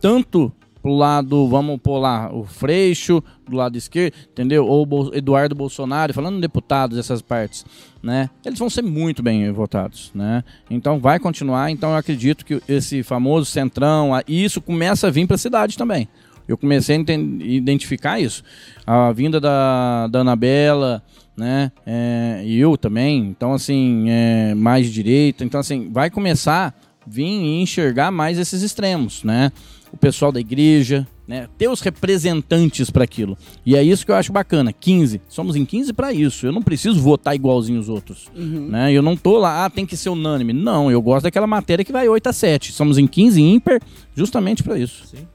[0.00, 0.50] tanto
[0.86, 4.64] pro lado, vamos pôr lá, o Freixo, do lado esquerdo, entendeu?
[4.64, 7.66] Ou Eduardo Bolsonaro, falando deputados, essas partes,
[8.00, 8.30] né?
[8.44, 10.44] Eles vão ser muito bem votados, né?
[10.70, 15.34] Então vai continuar, então eu acredito que esse famoso centrão, isso começa a vir para
[15.34, 16.06] a cidade também.
[16.46, 18.44] Eu comecei a identificar isso.
[18.86, 21.02] A vinda da, da Anabela,
[21.36, 21.72] né?
[21.84, 23.26] É, e eu também.
[23.26, 25.44] Então, assim, é, mais direita.
[25.44, 29.50] Então, assim, vai começar a vir e enxergar mais esses extremos, né?
[29.96, 31.48] O pessoal da igreja, né?
[31.58, 33.36] Ter os representantes para aquilo.
[33.64, 34.72] E é isso que eu acho bacana.
[34.72, 35.20] 15.
[35.28, 36.46] Somos em 15 para isso.
[36.46, 38.28] Eu não preciso votar igualzinho os outros.
[38.36, 38.68] Uhum.
[38.68, 38.92] Né?
[38.92, 40.52] Eu não tô lá, ah, tem que ser unânime.
[40.52, 42.72] Não, eu gosto daquela matéria que vai 8 a 7.
[42.72, 43.80] Somos em 15 ímpar
[44.14, 45.06] justamente para isso.
[45.06, 45.26] Sim.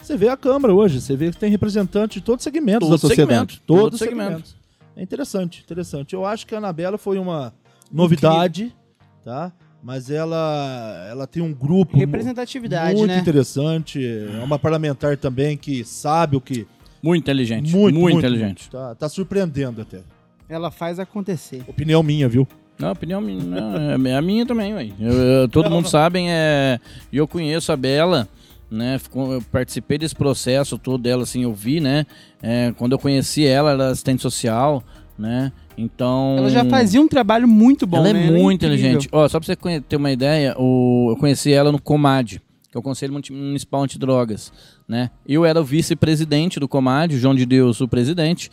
[0.00, 2.90] Você vê a Câmara hoje, você vê que tem representante de todos os segmentos todo
[2.90, 3.52] da sociedade.
[3.52, 4.50] Segmento, todos os segmentos.
[4.50, 4.56] segmentos.
[4.96, 6.14] É interessante, interessante.
[6.14, 7.54] Eu acho que a Anabela foi uma
[7.92, 8.74] novidade,
[9.24, 9.52] tá?
[9.82, 13.18] Mas ela ela tem um grupo representatividade muito né?
[13.18, 16.66] interessante é uma parlamentar também que sabe o que
[17.02, 20.00] muito inteligente muito, muito, muito inteligente tá, tá, surpreendendo até
[20.48, 22.46] ela faz acontecer opinião minha viu
[22.78, 24.88] não opinião minha não, é a minha também ué.
[25.50, 25.90] Todo não, mundo não.
[25.90, 26.78] sabe é
[27.12, 28.28] eu conheço a Bela
[28.70, 32.06] né eu participei desse processo todo dela assim eu vi né
[32.42, 34.84] é, quando eu conheci ela ela era assistente social
[35.20, 36.36] né então.
[36.38, 37.98] Ela já fazia um trabalho muito bom.
[37.98, 38.30] Ela é né?
[38.30, 39.08] muito ela é inteligente.
[39.10, 41.08] Ó, só pra você ter uma ideia, o...
[41.10, 42.40] eu conheci ela no Comad,
[42.70, 44.52] que é o Conselho Municipal Antidrogas.
[44.86, 45.10] Né?
[45.26, 48.50] Eu era o vice-presidente do Comad, João de Deus, o presidente.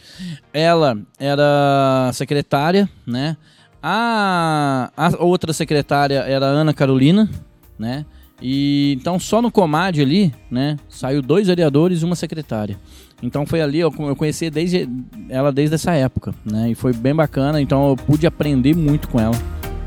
[0.54, 3.36] Ela era secretária, né?
[3.82, 7.30] A, a outra secretária era a Ana Carolina,
[7.78, 8.06] né?
[8.42, 12.78] E então só no Comad ali, né, saiu dois vereadores e uma secretária.
[13.22, 14.88] Então foi ali, eu, eu conheci desde,
[15.30, 16.70] ela desde essa época, né?
[16.70, 19.36] E foi bem bacana, então eu pude aprender muito com ela,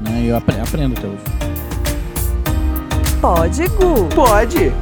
[0.01, 0.23] né?
[0.25, 1.23] E eu apre- aprendo até hoje.
[3.21, 4.09] Pode, Gu.
[4.15, 4.73] Pode.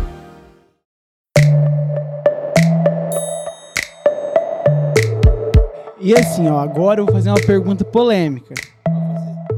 [6.01, 8.55] E assim, ó, agora eu vou fazer uma pergunta polêmica.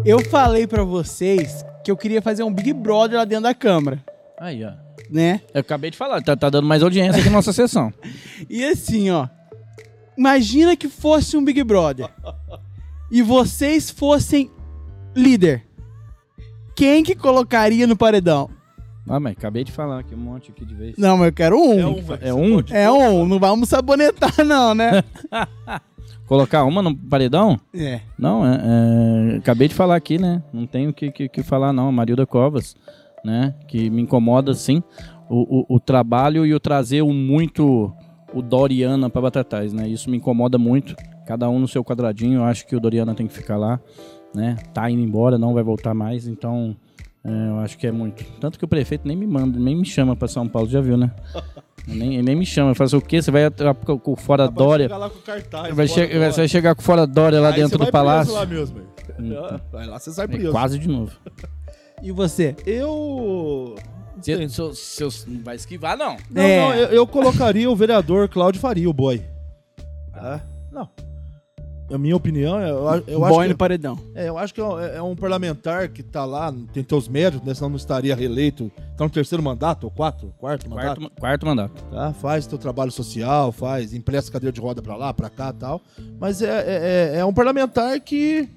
[0.05, 3.99] Eu falei pra vocês que eu queria fazer um Big Brother lá dentro da Câmara,
[4.39, 4.71] Aí, ó.
[5.11, 5.41] Né?
[5.53, 7.93] Eu acabei de falar, tá, tá dando mais audiência aqui na nossa sessão.
[8.49, 9.29] E assim, ó.
[10.17, 12.09] Imagina que fosse um Big Brother.
[13.11, 14.51] e vocês fossem
[15.15, 15.65] líder.
[16.75, 18.49] Quem que colocaria no paredão?
[19.09, 20.97] Ah, mas acabei de falar aqui um monte aqui de vez.
[20.97, 21.79] Não, mas eu quero um.
[21.79, 22.61] É um, É um?
[22.71, 25.03] É um, não vamos sabonetar, não, né?
[26.27, 27.59] Colocar uma no paredão?
[27.75, 28.01] é.
[28.17, 28.61] Não, é,
[29.35, 30.43] é, acabei de falar aqui, né?
[30.53, 31.89] Não tenho o que, que, que falar, não.
[31.89, 32.77] A Marilda Covas,
[33.25, 33.55] né?
[33.69, 34.83] Que me incomoda, sim,
[35.29, 37.93] o, o, o trabalho e o trazer o muito
[38.33, 39.89] o Doriana para Batatais, né?
[39.89, 40.95] Isso me incomoda muito.
[41.27, 42.41] Cada um no seu quadradinho.
[42.41, 43.81] Eu acho que o Doriana tem que ficar lá,
[44.35, 44.57] né?
[44.73, 46.27] Tá indo embora, não vai voltar mais.
[46.27, 46.77] Então,
[47.25, 48.25] é, eu acho que é muito.
[48.41, 50.97] Tanto que o prefeito nem me manda, nem me chama para São Paulo, já viu,
[50.97, 51.11] né?
[51.87, 52.75] nem, nem me chama.
[52.75, 53.21] Fala assim, o quê?
[53.23, 53.49] Você vai
[53.85, 54.85] com com fora Vai Dória?
[54.87, 57.79] chegar lá com cartaz, Vai, che do- vai chegar com fora Dória lá Aí dentro
[57.79, 58.33] do vai palácio.
[58.35, 58.77] lá mesmo.
[59.19, 59.61] velho.
[59.73, 60.51] Vai lá, você sai É, preso.
[60.53, 61.13] quase de novo.
[62.03, 62.55] E você?
[62.67, 63.75] Eu...
[64.23, 66.17] Se, se, se, se- não vai esquivar, não.
[66.31, 66.61] Não, É.
[66.61, 69.23] não, eu, eu colocaria o vereador Cláudio Faria, o boy.
[70.13, 70.41] Ah,
[70.71, 70.89] não.
[71.93, 73.99] A minha opinião, eu, a- eu acho no paredão.
[74.15, 77.45] É, eu acho que é um- é um parlamentar que tá lá, tem teus méritos,
[77.47, 77.55] né?
[77.55, 78.71] Senão não estaria reeleito.
[78.97, 81.01] Tá no terceiro mandato, ou quarto, quarto mandato.
[81.01, 81.83] Quarto, quarto mandato.
[81.91, 82.13] Tá?
[82.13, 85.81] Faz teu trabalho social, faz, empresta cadeira de roda pra lá, pra cá e tal.
[86.21, 88.49] Mas é, é, é- é um parlamentar que,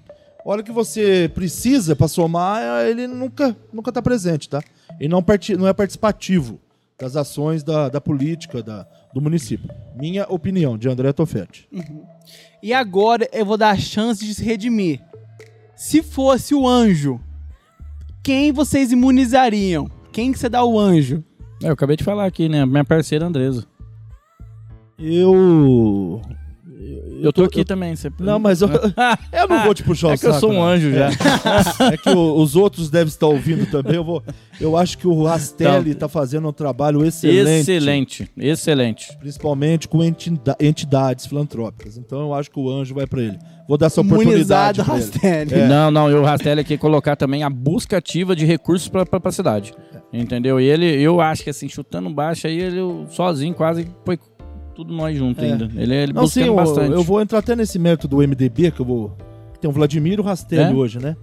[0.46, 4.62] hora que você precisa pra somar, ele nunca, nunca tá presente, tá?
[5.00, 5.24] Ele não,
[5.58, 6.60] não é participativo
[7.00, 9.70] das ações da, da política da, do município.
[9.96, 11.68] Minha opinião, de André Toffetti.
[12.62, 15.02] E agora eu vou dar a chance de se redimir.
[15.76, 17.20] Se fosse o anjo,
[18.24, 19.90] quem vocês imunizariam?
[20.12, 21.24] Quem que você dá o anjo?
[21.62, 22.66] É, eu acabei de falar aqui, né?
[22.66, 23.66] Minha parceira Andresa.
[24.98, 26.22] Eu.
[27.24, 27.96] Eu tô aqui também.
[27.96, 28.12] Você...
[28.20, 28.68] Não, mas eu,
[29.32, 31.10] eu não vou te puxar o É que eu saco, sou um anjo já.
[31.92, 33.96] É que o- os outros devem estar ouvindo também.
[33.96, 34.22] Eu, vou,
[34.60, 37.72] eu acho que o Rastelli está fazendo um trabalho excelente.
[37.72, 39.18] Excelente, excelente.
[39.20, 41.98] Principalmente com entida- entidades filantrópicas.
[41.98, 43.40] Então eu acho que o anjo vai para ele.
[43.68, 45.04] Vou dar essa oportunidade pra ele.
[45.06, 45.54] Rastelli.
[45.54, 45.68] É.
[45.68, 49.32] Não, não, e o Rastelli aqui colocar também a busca ativa de recursos pra, pra
[49.32, 49.74] cidade.
[50.12, 50.60] Entendeu?
[50.60, 54.20] E ele, eu acho que assim, chutando baixo aí, ele sozinho quase foi
[54.76, 55.52] tudo nós juntos É.
[55.52, 55.70] ainda.
[55.76, 56.92] Ele, ele Não, sim, buscando eu, bastante.
[56.94, 59.18] eu vou entrar até nesse mérito do MDB, que eu vou.
[59.62, 60.74] Tem o Vladimir o Rastelli É?
[60.74, 61.16] hoje, né?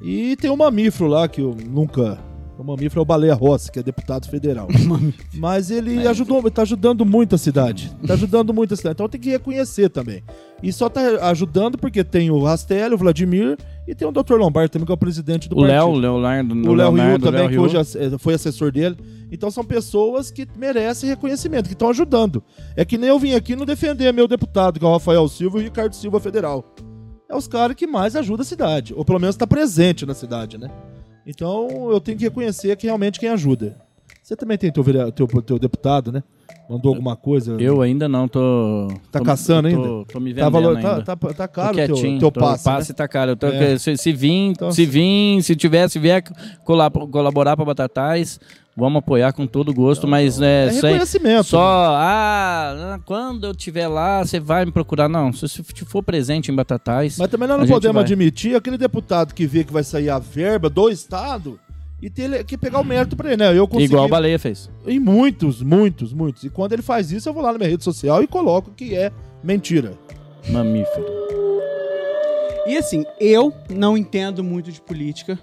[0.00, 2.18] E tem o Mamífero lá, que eu nunca.
[2.58, 4.68] O Mamífero é o Baleia Rossi, que é deputado federal.
[5.34, 7.90] Mas ele ajudou, tá ajudando muito a cidade.
[8.06, 8.94] Tá ajudando muito a cidade.
[8.94, 10.22] Então tem que reconhecer também.
[10.62, 14.34] E só tá ajudando porque tem o Rastelli, o Vladimir e tem o Dr.
[14.34, 16.00] Lombardi também, que é o presidente do o Léo, partido.
[16.00, 18.96] Leonardo, O Léo Rio também, Léo que hoje eh, foi assessor dele.
[19.30, 22.44] Então são pessoas que merecem reconhecimento, que estão ajudando.
[22.76, 25.58] É que nem eu vim aqui não defender meu deputado, que é o Rafael Silva
[25.58, 26.64] e o Ricardo Silva Federal.
[27.28, 28.94] É os caras que mais ajudam a cidade.
[28.94, 30.70] Ou pelo menos está presente na cidade, né?
[31.26, 33.76] Então eu tenho que reconhecer que realmente quem ajuda.
[34.22, 36.22] Você também tem teu, teu, teu deputado, né?
[36.72, 37.56] Mandou alguma coisa?
[37.60, 38.88] Eu ainda não tô.
[39.10, 40.04] Tá tô- caçando tô, ainda?
[40.10, 41.02] Tô me tá, valor, ainda.
[41.02, 42.62] tá, tá, tá Tô caro o teu, teu tô- passe.
[42.62, 42.94] O passe né?
[42.96, 43.36] tá caro.
[43.36, 43.76] Tô- É.
[43.76, 46.22] se, se vir, Então, se vir, se tiver, se vier
[46.64, 48.40] colaborar pra Batatais,
[48.74, 51.44] vamos apoiar com todo gosto, mas é, É sem- reconhecimento.
[51.44, 55.08] só, ah, quando eu estiver lá, você vai me procurar.
[55.10, 59.34] Não, se você for presente em Batatais, Mas também nós não podemos admitir aquele deputado
[59.34, 61.58] que vê que vai sair a verba do Estado
[62.02, 63.56] e ter ele- que pegar o mérito pra ele, né?
[63.56, 63.84] Eu consegui.
[63.92, 64.68] igual o Baleia fez.
[64.86, 66.42] Em muitos, muitos, muitos.
[66.44, 68.94] E quando ele faz isso, eu vou lá na minha rede social e coloco que
[68.96, 69.10] é
[69.42, 69.94] mentira.
[70.50, 71.06] Mamífero.
[72.66, 75.38] E assim, eu não entendo muito de política.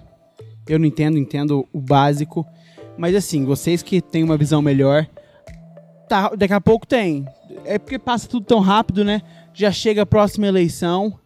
[0.68, 2.46] Eu não entendo, entendo o básico.
[2.96, 5.06] Mas assim, vocês que têm uma visão melhor,
[6.08, 7.24] tá, daqui a pouco tem.
[7.64, 9.22] É porque passa tudo tão rápido, né?
[9.54, 11.18] Já chega a próxima eleição.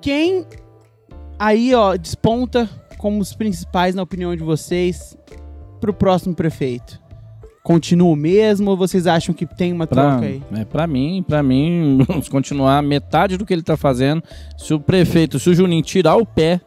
[0.00, 0.44] Quem
[1.38, 2.68] aí, ó, desponta
[3.04, 5.14] como os principais, na opinião de vocês,
[5.78, 6.98] pro próximo prefeito?
[7.62, 10.42] Continua o mesmo ou vocês acham que tem uma Pra, troca aí?
[10.54, 14.22] é, pra mim, pra mim, vamos continuar metade do que ele tá fazendo.
[14.56, 16.62] Se o prefeito, se o Juninho tirar o pé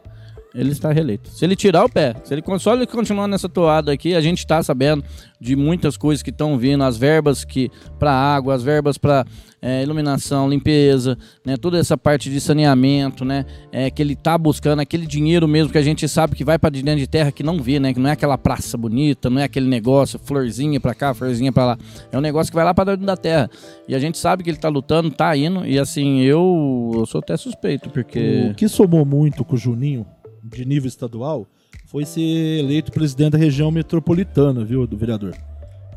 [0.58, 1.30] ele está reeleito.
[1.30, 4.38] Se ele tirar o pé, se ele só ele continuar nessa toada aqui, a gente
[4.38, 5.04] está sabendo
[5.40, 9.24] de muitas coisas que estão vindo, as verbas que para água, as verbas para
[9.62, 14.80] é, iluminação, limpeza, né, toda essa parte de saneamento, né, é, que ele está buscando
[14.80, 17.62] aquele dinheiro mesmo que a gente sabe que vai para dentro de terra que não
[17.62, 21.14] vê, né, que não é aquela praça bonita, não é aquele negócio florzinha para cá,
[21.14, 21.78] florzinha para lá,
[22.10, 23.48] é um negócio que vai lá para dentro da terra.
[23.86, 27.20] E a gente sabe que ele está lutando, está indo e assim eu, eu sou
[27.20, 30.04] até suspeito porque O que somou muito com o Juninho
[30.42, 31.46] de nível estadual
[31.86, 32.20] foi ser
[32.58, 35.34] eleito presidente da região metropolitana, viu, do vereador.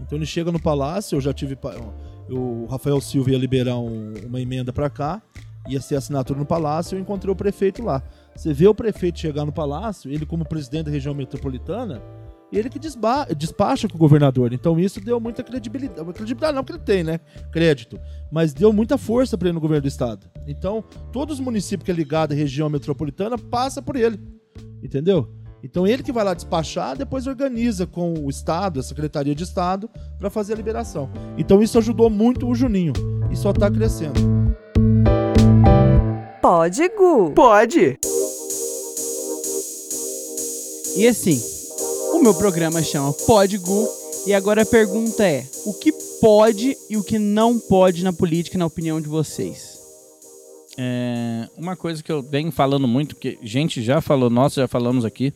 [0.02, 1.58] Então ele chega no palácio, eu já tive.
[2.30, 5.22] O Rafael Silva ia liberar um- uma emenda pra cá,
[5.68, 8.02] ia ser assinatura no palácio, eu encontrei o prefeito lá.
[8.36, 12.02] Você vê o prefeito chegar no palácio, ele como presidente da região metropolitana,
[12.52, 14.54] ele que despacha com o governador.
[14.54, 16.14] Então isso deu muita credibilidade.
[16.14, 17.20] Credibilidade não, porque ele tem, né?
[17.52, 17.99] Crédito.
[18.32, 20.30] Mas deu muita força pra ele no governo do estado.
[20.47, 24.20] Então, todos os municípios que é ligado à região metropolitana passa por ele.
[24.84, 25.30] Entendeu?
[25.64, 29.88] Então ele que vai lá despachar, depois organiza com o Estado, a Secretaria de Estado,
[30.18, 31.08] para fazer a liberação.
[31.38, 32.93] Então isso ajudou muito o Juninho.
[33.30, 34.20] E só tá crescendo.
[36.41, 37.32] Pode, Gu.
[37.36, 37.99] Pode.
[40.97, 41.39] E assim,
[42.22, 43.89] meu programa chama Pode Gu.
[44.28, 45.91] E agora a pergunta é: o que
[46.22, 49.80] pode e o que não pode na política, na opinião de vocês?
[50.78, 55.03] É, uma coisa que eu venho falando muito, que gente já falou, nós já falamos
[55.03, 55.34] aqui,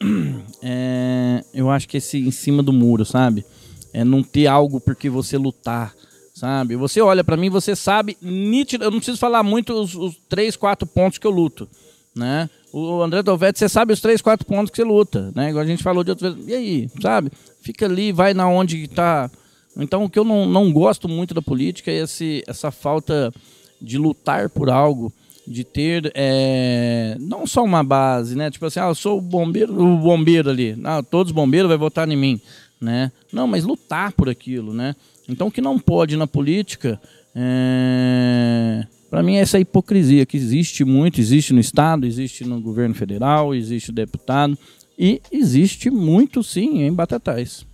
[0.62, 3.44] é, eu acho que esse em cima do muro, sabe?
[3.92, 5.92] É não ter algo por que você lutar,
[6.32, 6.76] sabe?
[6.76, 10.56] Você olha pra mim, você sabe nítido, eu não preciso falar muito os, os três,
[10.56, 11.68] quatro pontos que eu luto,
[12.14, 12.48] né?
[12.72, 15.50] O André Dovetti, você sabe os três, quatro pontos que você luta, né?
[15.50, 16.48] Igual a gente falou de outras vezes.
[16.48, 17.30] E aí, sabe?
[17.60, 19.30] Fica ali, vai na onde tá.
[19.76, 23.32] Então, o que eu não, não gosto muito da política é esse, essa falta
[23.80, 25.12] de lutar por algo,
[25.46, 28.50] de ter é, não só uma base, né?
[28.50, 31.78] Tipo assim, ah, eu sou o bombeiro, o bombeiro ali, ah, todos os bombeiros vão
[31.78, 32.40] votar em mim,
[32.80, 33.10] né?
[33.32, 34.94] Não, mas lutar por aquilo, né?
[35.28, 37.00] Então o que não pode na política,
[37.34, 42.94] é, para mim é essa hipocrisia que existe muito, existe no estado, existe no governo
[42.94, 44.56] federal, existe deputado
[44.98, 47.66] e existe muito sim em Batatais.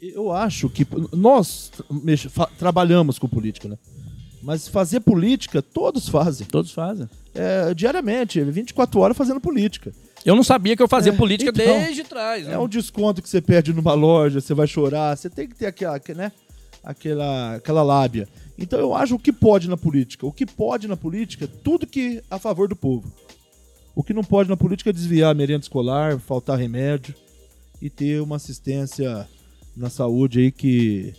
[0.00, 1.70] Eu acho que nós
[2.58, 3.76] trabalhamos com política, né?
[4.42, 6.46] Mas fazer política, todos fazem.
[6.46, 7.08] Todos fazem.
[7.34, 9.92] É, diariamente, 24 horas fazendo política.
[10.24, 12.46] Eu não sabia que eu fazia É, política então, desde trás.
[12.46, 12.54] Né?
[12.54, 15.66] É um desconto que você perde numa loja, você vai chorar, você tem que ter
[15.66, 16.32] aquela, que- né?
[16.82, 18.26] aquela, aquela lábia.
[18.58, 20.26] Então eu acho o que pode na política.
[20.26, 23.12] O que pode na política, tudo que a favor do povo.
[23.94, 27.14] O que não pode na política é desviar a merenda escolar, faltar remédio
[27.80, 29.28] e ter uma assistência
[29.76, 31.14] na saúde aí que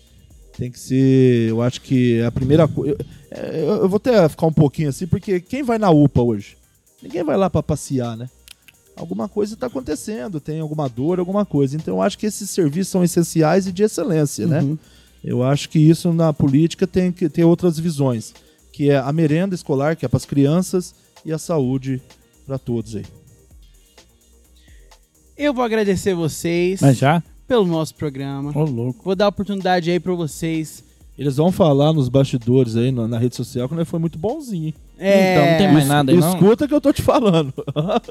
[0.57, 2.97] tem que ser, eu acho que é a primeira coisa.
[3.31, 6.57] Eu, eu vou até ficar um pouquinho assim, porque quem vai na UPA hoje?
[7.01, 8.29] Ninguém vai lá para passear, né?
[8.95, 11.75] Alguma coisa está acontecendo, tem alguma dor, alguma coisa.
[11.75, 14.61] Então eu acho que esses serviços são essenciais e de excelência, né?
[15.25, 18.31] Eu acho que isso na política tem que ter outras visões,
[18.71, 20.93] que é a merenda escolar, que é para as crianças,
[21.25, 21.99] e a saúde
[22.45, 23.05] para todos aí.
[25.35, 27.23] Eu vou agradecer vocês Mas já?
[27.47, 28.51] pelo nosso programa.
[28.55, 29.03] Ô, louco.
[29.03, 30.83] Vou dar a oportunidade aí pra vocês.
[31.17, 34.67] Eles vão falar nos bastidores aí, na, na rede social, que nós foi muito bonzinho.
[34.67, 34.73] hein?
[34.97, 36.29] É, Então, não tem mais nada aí, não?
[36.33, 37.53] Escuta que eu tô te falando.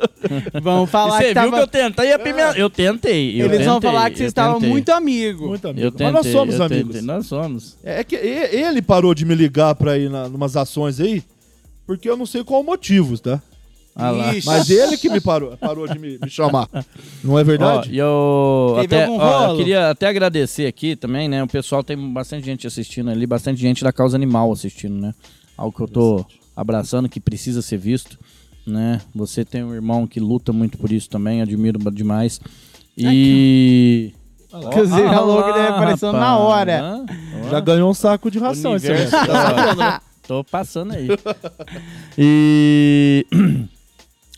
[0.63, 1.57] Vão falar você que viu tava...
[1.57, 2.59] que eu tentei a primeira...
[2.59, 3.41] Eu tentei.
[3.41, 5.49] eu Eles vão tentei, falar que vocês estavam muito amigos.
[5.49, 5.87] muito amigo.
[5.87, 6.93] Eu tentei, Mas nós somos eu amigos.
[6.93, 7.77] tentei, Nós somos.
[7.83, 11.23] É que ele parou de me ligar pra ir na, numas ações aí,
[11.87, 13.41] porque eu não sei qual o motivo, tá?
[13.97, 14.13] Ah.
[14.45, 16.69] Mas ele que me parou, parou de me, me chamar.
[17.23, 17.91] Não é verdade?
[18.01, 21.43] Ó, eu, Teve até, ó, eu queria até agradecer aqui também, né?
[21.45, 25.15] O pessoal tem bastante gente assistindo ali, bastante gente da causa animal assistindo, né?
[25.57, 26.27] Algo que eu tô
[26.57, 28.19] abraçando, que precisa ser visto,
[28.67, 29.01] né?
[29.15, 32.41] Você tem um irmão que luta muito por isso também, admiro demais.
[32.97, 34.13] E...
[34.73, 37.05] Que o Zé falou que ele apareceu na hora.
[37.45, 37.51] Ó.
[37.51, 39.11] Já ganhou um saco de ração esse ano.
[39.11, 40.01] tá né?
[40.27, 41.09] Tô passando aí.
[42.17, 43.27] E.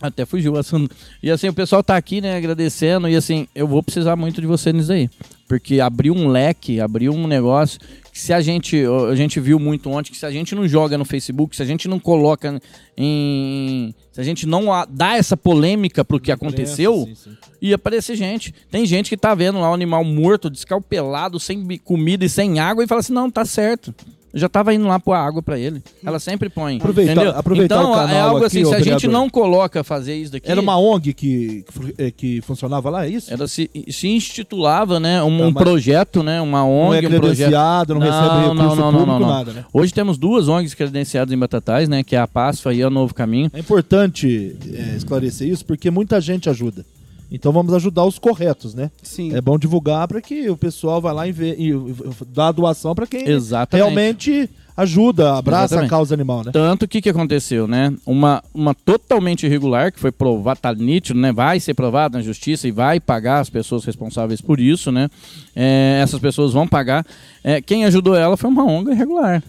[0.01, 0.95] Até fugiu o assunto.
[1.23, 3.09] E assim, o pessoal tá aqui, né, agradecendo.
[3.09, 5.09] E assim, eu vou precisar muito de você nisso aí.
[5.49, 7.81] Porque abriu um leque, abriu um negócio
[8.13, 8.83] que se a gente.
[9.11, 11.67] A gente viu muito ontem que se a gente não joga no Facebook, se a
[11.67, 12.61] gente não coloca
[12.97, 13.95] em.
[14.11, 17.37] Se a gente não dá essa polêmica pro que aconteceu, Sim, sim.
[17.63, 18.55] ia aparecer gente.
[18.71, 22.83] Tem gente que tá vendo lá o animal morto, descalpelado, sem comida e sem água,
[22.85, 23.95] e fala assim: não, tá certo.
[24.37, 25.83] Já tava indo lá pôr água pra ele.
[26.05, 26.77] Ela sempre põe.
[26.77, 27.33] Aproveitar- entendeu?
[27.39, 30.51] aproveitar então, o canal é algo assim, se a gente não coloca fazer isso daqui.
[30.51, 33.33] Era uma ONG que, que eh, que funcionava lá, é isso?
[33.33, 35.23] Ela se, se institulava, né?
[35.23, 36.41] Um, Tá, um projeto, né?
[36.41, 37.21] Uma não ONG, é um projeto.
[37.37, 39.29] credenciado, não, recebe Não, recurso não, não, não, público, não, não.
[39.29, 39.65] nada, né?
[39.73, 42.03] Hoje temos duas ONGs credenciadas em Batatais, né?
[42.05, 43.51] Que é a PASFA e a Novo Caminho.
[43.55, 46.85] É importante eh, esclarecer isso porque muita gente ajuda.
[47.31, 48.91] Então vamos ajudar os corretos, né?
[49.03, 49.35] Sim.
[49.35, 51.95] É bom divulgar para que o pessoal vá lá e, vê, e, e
[52.29, 53.85] dá a doação para quem Exatamente.
[53.85, 55.87] realmente ajuda, abraça Exatamente.
[55.87, 56.53] a causa animal, né?
[56.53, 57.93] Tanto que que aconteceu, né?
[58.05, 61.33] Uma, uma totalmente irregular, que foi provado, tá nítido, né?
[61.33, 65.09] Vai ser provado na justiça e vai pagar as pessoas responsáveis por isso, né?
[65.55, 67.07] É, essas pessoas vão pagar.
[67.43, 69.43] É, quem ajudou ela foi uma ONG irregular.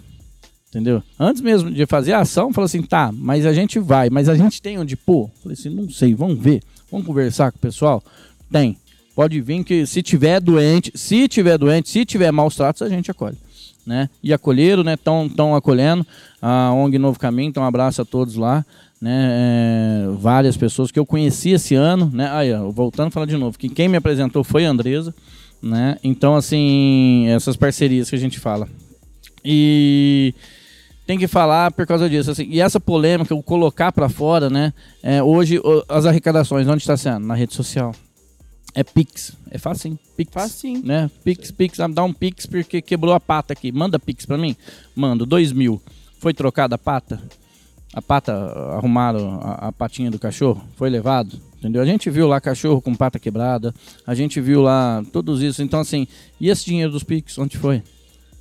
[0.70, 1.02] Entendeu?
[1.20, 4.36] Antes mesmo de fazer a ação, falou assim: tá, mas a gente vai, mas a
[4.36, 5.30] gente tem onde pôr?
[5.42, 6.62] Falei assim: não sei, vamos ver,
[6.92, 8.04] vamos conversar com o pessoal?
[8.52, 8.78] Tem.
[9.16, 13.10] Pode vir que se tiver doente, se tiver doente, se tiver maus tratos, a gente
[13.10, 13.38] acolhe.
[13.86, 14.10] Né?
[14.22, 14.94] E acolheram, né?
[14.94, 16.06] Estão tão acolhendo.
[16.42, 18.66] A ONG Novo Caminho, então um abraço a todos lá.
[19.02, 19.30] Né?
[19.32, 22.30] É, várias pessoas que eu conheci esse ano, né?
[22.32, 25.16] Aí, ó, voltando a falar de novo, que quem me apresentou foi a Andresa,
[25.62, 25.98] né?
[26.04, 28.68] Então, assim, essas parcerias que a gente fala.
[29.44, 30.34] E
[31.08, 32.32] tem que falar por causa disso.
[32.32, 32.46] assim.
[32.50, 34.74] e essa polêmica, o colocar pra fora, né?
[35.02, 37.26] É, hoje, as arrecadações, onde está sendo?
[37.26, 37.96] Na rede social.
[38.76, 39.32] É Pix.
[39.50, 40.32] É fácil, Pix.
[40.34, 40.86] Facinho.
[40.86, 41.10] Né?
[41.24, 43.72] Pix, Pix, ah, dá um Pix porque quebrou a pata aqui.
[43.72, 44.56] Manda Pix pra mim.
[44.94, 45.82] Mando, dois mil.
[46.20, 47.22] Foi trocada a pata?
[47.94, 48.34] A pata,
[48.76, 50.62] arrumaram a, a patinha do cachorro?
[50.76, 51.40] Foi levado?
[51.58, 51.82] Entendeu?
[51.82, 53.74] A gente viu lá cachorro com pata quebrada.
[54.06, 55.64] A gente viu lá todos isso.
[55.64, 56.06] Então, assim,
[56.40, 57.82] e esse dinheiro dos Pix, onde foi?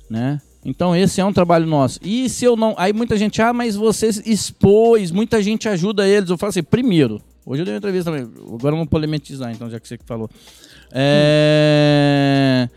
[0.09, 0.41] Né?
[0.67, 1.97] Então esse é um trabalho nosso.
[2.03, 2.75] E se eu não.
[2.77, 6.29] Aí muita gente, ah, mas você expôs, muita gente ajuda eles.
[6.29, 8.29] Eu falo assim, primeiro, hoje eu dei uma entrevista também.
[8.53, 10.29] Agora vamos polemizar, então, já que você que falou.
[10.91, 12.67] É...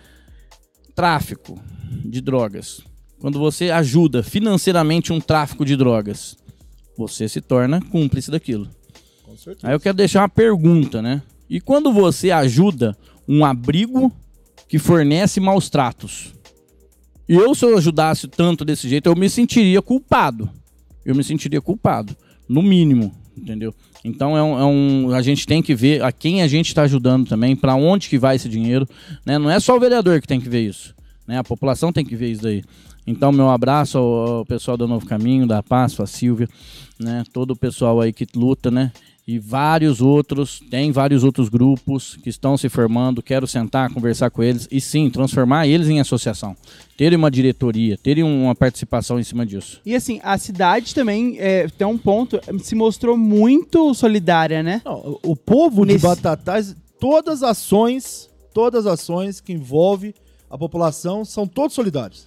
[0.94, 1.60] Tráfico
[2.04, 2.80] de drogas.
[3.18, 6.36] Quando você ajuda financeiramente um tráfico de drogas,
[6.96, 8.68] você se torna cúmplice daquilo.
[9.24, 9.66] Com certeza.
[9.66, 11.22] Aí eu quero deixar uma pergunta, né?
[11.48, 14.12] E quando você ajuda um abrigo
[14.68, 16.38] que fornece maus tratos?
[17.32, 20.50] Eu, se eu ajudasse tanto desse jeito, eu me sentiria culpado.
[21.04, 22.16] Eu me sentiria culpado,
[22.48, 23.72] no mínimo, entendeu?
[24.04, 26.82] Então é um, é um- a gente tem que ver a quem a gente está
[26.82, 28.84] ajudando também, para onde que vai esse dinheiro,
[29.24, 29.38] né?
[29.38, 30.92] Não é só o vereador que tem que ver isso,
[31.24, 31.38] né?
[31.38, 32.64] A população tem que ver isso daí.
[33.06, 36.48] Então meu abraço ao, ao pessoal do Novo Caminho, da Paz, a Silvia,
[36.98, 37.22] né?
[37.32, 38.90] Todo o pessoal aí que luta, né?
[39.32, 43.22] E vários outros, tem vários outros grupos que estão se formando.
[43.22, 46.56] Quero sentar, conversar com eles e sim, transformar eles em associação.
[46.96, 49.80] Terem uma diretoria, terem uma participação em cima disso.
[49.86, 54.82] E assim, a cidade também é, tem um ponto, se mostrou muito solidária, né?
[54.84, 60.12] Não, o- povo de Batatais, todas as ações, todas as ações que envolvem
[60.50, 62.26] a população são todos solidários.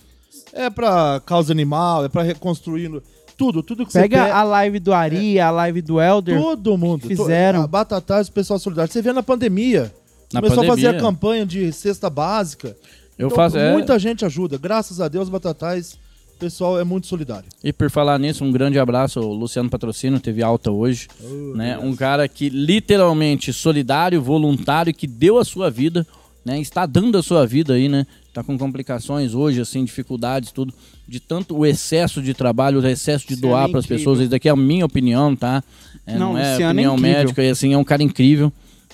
[0.53, 2.89] É pra causa animal, é pra reconstruir
[3.37, 4.31] tudo, tudo que Pega você quer.
[4.31, 6.39] a live do Ari, a live do Elder.
[6.41, 7.07] Todo mundo.
[7.07, 7.59] fizeram.
[7.59, 8.91] To- A Batatais, o pessoal solidário.
[8.91, 9.93] Você vê na pandemia.
[10.31, 11.01] Na começou a fazer a pandemia.
[11.01, 12.75] campanha de cesta básica.
[13.17, 13.57] Eu Então, faço.
[13.57, 14.57] é- Muita gente ajuda.
[14.57, 15.93] Graças a Deus, Batatais,
[16.35, 17.47] o pessoal é muito solidário.
[17.63, 21.07] E por falar nisso, um grande abraço ao Luciano Patrocínio, teve alta hoje.
[21.55, 21.77] né?
[21.77, 26.05] Um cara que literalmente solidário, voluntário, que deu a sua vida,
[26.43, 26.59] né?
[26.59, 28.05] Está dando a sua vida aí, né?
[28.33, 30.73] Tá com complicações hoje, assim, dificuldades, tudo.
[31.07, 34.19] De tanto o excesso de trabalho, o excesso de doar é para as pessoas.
[34.19, 35.63] Isso daqui é a minha opinião, tá?
[36.05, 37.17] É, Não, não, é é opinião incrível.
[37.19, 38.51] médica, e assim, é um cara incrível.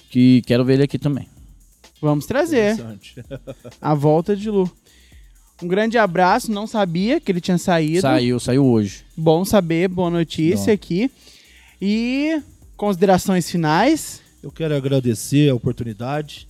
[0.10, 1.28] Que quero ver ele aqui também.
[2.02, 3.16] Vamos trazer Interessante.
[3.80, 4.70] a volta de Lu.
[5.64, 8.02] Um grande abraço, não sabia que ele tinha saído.
[8.02, 9.04] Saiu, saiu hoje.
[9.16, 10.74] Bom saber, boa notícia Bom.
[10.74, 11.10] aqui.
[11.82, 12.42] E
[12.76, 14.22] considerações finais.
[14.44, 16.48] Eu quero agradecer a oportunidade,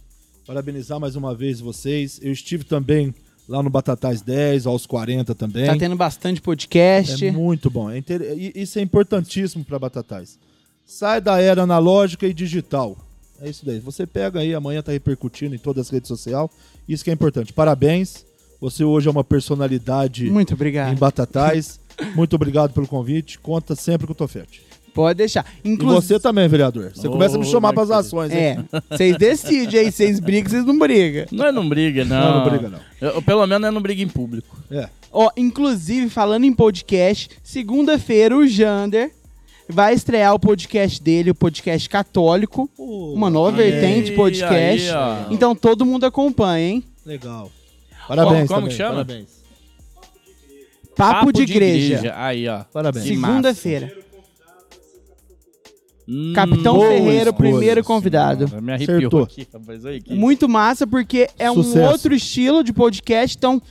[0.54, 2.20] parabenizar mais uma vez vocês.
[2.24, 3.14] Eu estive também
[3.47, 5.68] lá no Batatais 10, aos 40 também.
[5.68, 7.24] Tá tendo bastante podcast.
[7.24, 7.88] É muito bom.
[7.88, 10.39] É inter- e- Isso é importantíssimo para Batatais.
[10.88, 12.97] Sai da era analógica e digital.
[13.39, 13.78] É isso daí.
[13.80, 16.50] Você pega aí, amanhã tá repercutindo em todas as redes sociais.
[16.88, 17.54] Isso que é importante.
[17.54, 18.26] Parabéns.
[18.60, 20.97] Você hoje é uma personalidade Muito em obrigado.
[20.97, 21.80] Batatais.
[22.16, 23.38] Muito obrigado pelo convite.
[23.38, 24.64] Conta sempre com o Tofete.
[24.94, 25.46] Pode deixar.
[25.64, 26.92] E Inclusive, você também, vereador.
[26.94, 28.32] Você Ô, começa a me chamar para as ações.
[28.32, 28.40] hein?
[28.40, 28.58] É,
[28.96, 31.26] vocês decidem aí, vocês brigam, vocês não brigam.
[31.32, 32.20] Não, não briga, não.
[32.20, 32.80] Não, não briga, não.
[33.10, 34.58] Eu- pelo menos eu não briga em público.
[34.72, 34.90] É.
[35.12, 39.12] Ó, inclusive, falando em podcast, segunda-feira o Jander
[39.68, 44.90] vai estrear o podcast dele, o podcast católico, uma nova Aí, vertente podcast.
[44.90, 46.84] aí, então todo mundo acompanha, hein?
[47.06, 47.52] Legal.
[48.08, 48.48] Parabéns.
[48.48, 48.92] Como também, que chama?
[49.06, 49.40] Parabéns.
[50.96, 52.14] Papo, de, igreja.
[52.18, 52.64] Aí, ó.
[52.74, 53.06] Parabéns.
[53.06, 53.94] Segunda-feira.
[56.10, 58.49] Hum, Capitão Ferreira, o primeiro convidado.
[58.60, 59.24] Me arrepiou Acertou.
[59.24, 59.86] aqui, rapaz.
[59.86, 60.16] Olha aqui.
[60.16, 61.91] Muito massa, porque é um Sucesso.
[61.91, 63.62] outro estilo de podcast, então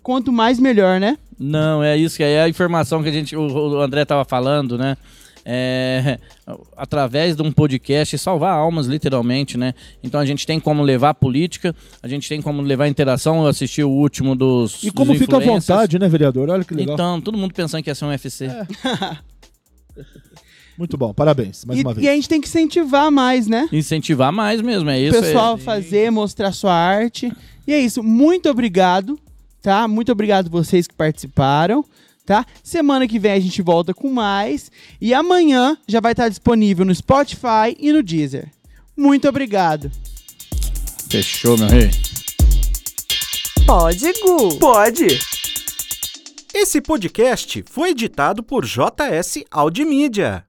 [0.00, 1.18] quanto mais melhor, né?
[1.36, 4.96] Não, é isso que é a informação que a gente, o, André tava falando, né?
[5.44, 6.20] É,
[6.76, 9.74] através de um podcast salvar almas, literalmente, né?
[10.00, 13.42] Então a gente tem como levar política, a gente tem como levar interação.
[13.42, 14.84] Eu assisti o último dos.
[14.84, 16.50] E como dos fica à vontade, né, vereador?
[16.50, 16.94] Olha que legal.
[16.94, 18.48] Então, todo mundo pensando que ia ser um UFC.
[20.76, 22.08] Muito bom, parabéns, mais e, uma e vez.
[22.08, 23.68] a gente tem que incentivar mais, né?
[23.72, 25.20] Incentivar mais mesmo, é O isso.
[25.20, 27.32] pessoal é, fazer, mostrar sua arte.
[27.66, 28.02] E é isso.
[28.02, 29.18] Muito obrigado,
[29.62, 29.86] tá?
[29.86, 31.84] Muito obrigado vocês que participaram,
[32.26, 32.44] tá?
[32.62, 34.70] Semana que vem a gente volta com mais.
[35.00, 38.50] E amanhã já vai estar disponível no Spotify e no Deezer.
[38.96, 39.90] Muito obrigado.
[41.08, 41.90] Fechou, meu rei.
[43.66, 44.58] Pode, Gu.
[44.58, 45.06] Pode.
[46.52, 50.44] Esse podcast foi editado por JS Audimídia.